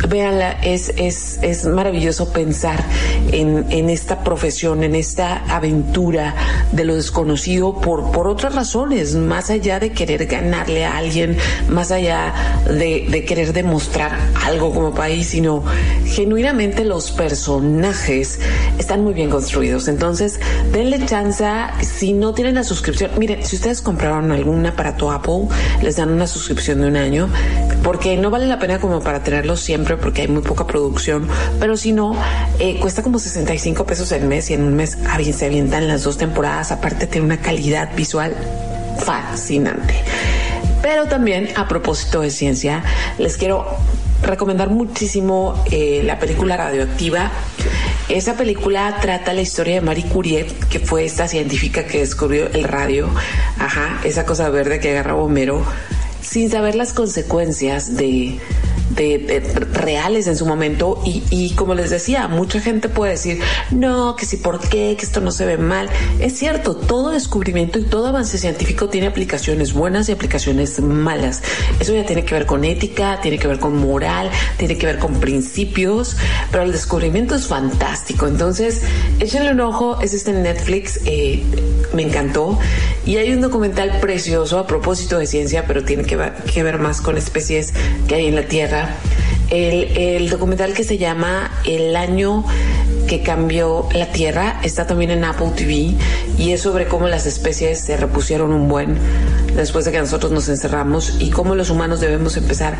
[0.08, 0.52] véanla.
[0.62, 2.84] Es, es, es maravilloso pensar
[3.32, 6.34] en, en esta profesión, en esta aventura
[6.72, 11.36] de lo desconocido por, por otras razones, más allá de querer ganarle a alguien,
[11.68, 15.62] más allá de, de querer demostrar algo como país, sino
[16.06, 18.40] genuinamente los personajes
[18.78, 19.86] están muy bien construidos.
[19.86, 20.40] Entonces,
[20.72, 21.44] denle chance
[21.82, 23.12] si no tienen la suscripción.
[23.16, 25.46] Miren, si ustedes compraron algún aparato Apple,
[25.82, 27.28] les dan una suscripción de un año,
[27.84, 31.28] porque no vale la pena como para tenerlo siempre, porque hay muy poca producción,
[31.60, 32.16] pero si no,
[32.58, 34.98] eh, cuesta como 65 pesos el mes y en un mes
[35.32, 36.72] se avientan las dos temporadas.
[36.72, 38.34] Aparte, tiene una calidad visual
[38.98, 39.94] fascinante.
[40.82, 42.82] Pero también, a propósito de ciencia,
[43.18, 43.64] les quiero
[44.22, 47.30] recomendar muchísimo eh, la película Radioactiva.
[48.08, 52.64] Esa película trata la historia de Marie Curie, que fue esta científica que descubrió el
[52.64, 53.08] radio,
[53.58, 55.64] ajá, esa cosa verde que agarra Homero,
[56.20, 58.38] sin saber las consecuencias de,
[58.94, 59.42] de,
[59.72, 63.40] reales en su momento y, como les decía, mucha gente puede decir,
[63.70, 65.88] no, que si por qué, que esto no se ve mal.
[66.20, 71.42] Es cierto, todo descubrimiento y todo avance científico tiene aplicaciones buenas y aplicaciones malas.
[71.80, 74.98] Eso ya tiene que ver con ética, tiene que ver con moral, tiene que ver
[74.98, 76.16] con principios,
[76.50, 78.26] pero el descubrimiento es fantástico.
[78.26, 78.82] Entonces,
[79.18, 81.42] échenle un ojo, es este en Netflix, eh,
[81.94, 82.58] me encantó.
[83.04, 87.16] Y hay un documental precioso a propósito de ciencia, pero tiene que ver más con
[87.16, 87.72] especies
[88.06, 88.81] que hay en la Tierra
[89.50, 92.44] el, el, documental que se llama El año
[93.06, 95.94] que cambió la Tierra está también en Apple TV
[96.38, 98.96] y es sobre cómo las especies se repusieron un buen
[99.54, 102.76] después de que nosotros nos encerramos y cómo los humanos debemos empezar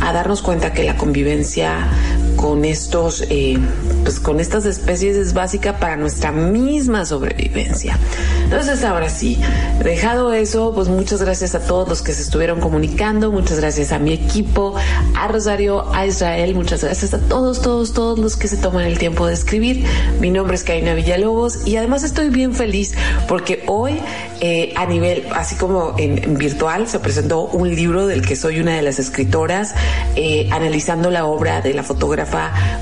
[0.00, 1.88] a darnos cuenta que la convivencia
[2.36, 3.58] con estos eh,
[4.02, 7.98] pues con estas especies es básica para nuestra misma sobrevivencia.
[8.44, 9.40] Entonces ahora sí
[9.82, 13.98] dejado eso pues muchas gracias a todos los que se estuvieron comunicando muchas gracias a
[13.98, 14.74] mi equipo
[15.16, 18.98] a Rosario a Israel muchas gracias a todos todos todos los que se toman el
[18.98, 19.84] tiempo de escribir.
[20.20, 22.94] Mi nombre es Karina Villalobos y además estoy bien feliz
[23.28, 23.98] porque hoy
[24.40, 28.60] eh, a nivel así como en, en virtual se presentó un libro del que soy
[28.60, 29.74] una de las escritoras
[30.14, 32.25] eh, analizando la obra de la fotógrafa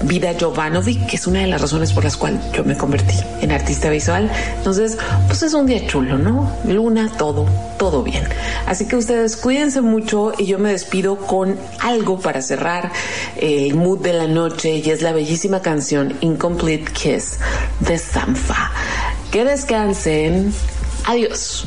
[0.02, 3.52] Vida Jovanovic, que es una de las razones por las cuales yo me convertí en
[3.52, 4.30] artista visual.
[4.56, 6.50] Entonces, pues es un día chulo, ¿no?
[6.66, 7.46] Luna, todo,
[7.78, 8.24] todo bien.
[8.66, 12.92] Así que ustedes cuídense mucho y yo me despido con algo para cerrar
[13.36, 17.38] el mood de la noche y es la bellísima canción Incomplete Kiss
[17.80, 18.70] de Samfa.
[19.30, 20.52] Que descansen.
[21.06, 21.66] Adiós.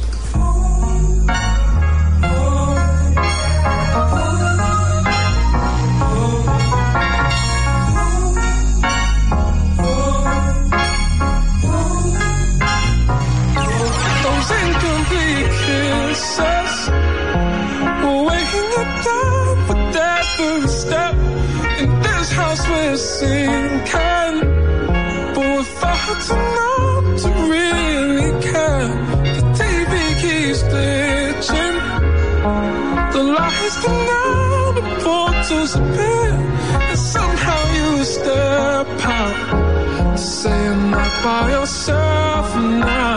[41.27, 43.16] By yourself now.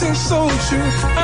[0.00, 1.19] seems so true.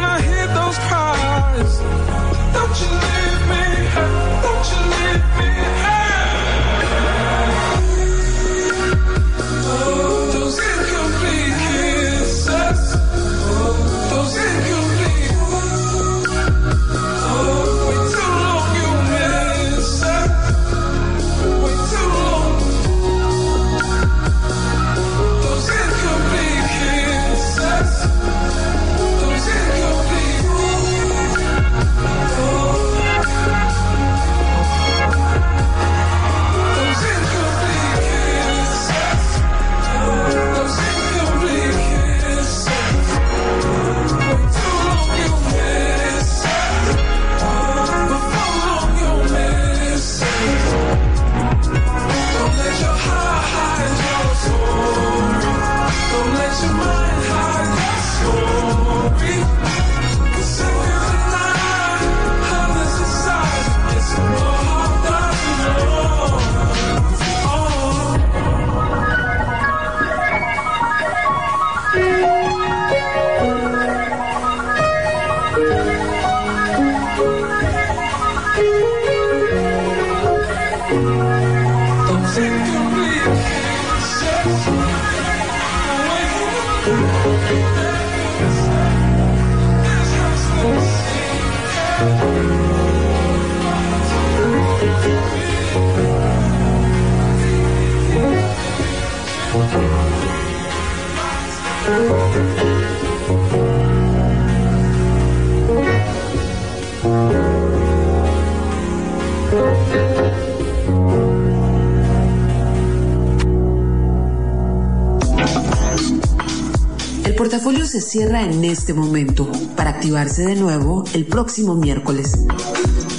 [117.67, 122.47] Portafolio se cierra en este momento para activarse de nuevo el próximo miércoles.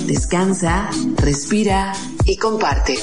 [0.06, 1.92] Descansa, respira
[2.24, 2.98] y comparte.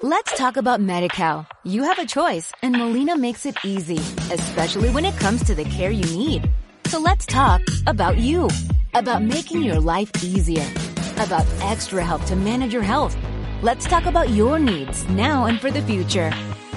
[0.00, 1.46] Let's talk about MediCal.
[1.64, 3.98] You have a choice and Molina makes it easy,
[4.32, 6.48] especially when it comes to the care you need.
[6.86, 8.48] So let's talk about you,
[8.94, 10.66] about making your life easier,
[11.16, 13.16] about extra help to manage your health.
[13.62, 16.30] Let's talk about your needs now and for the future.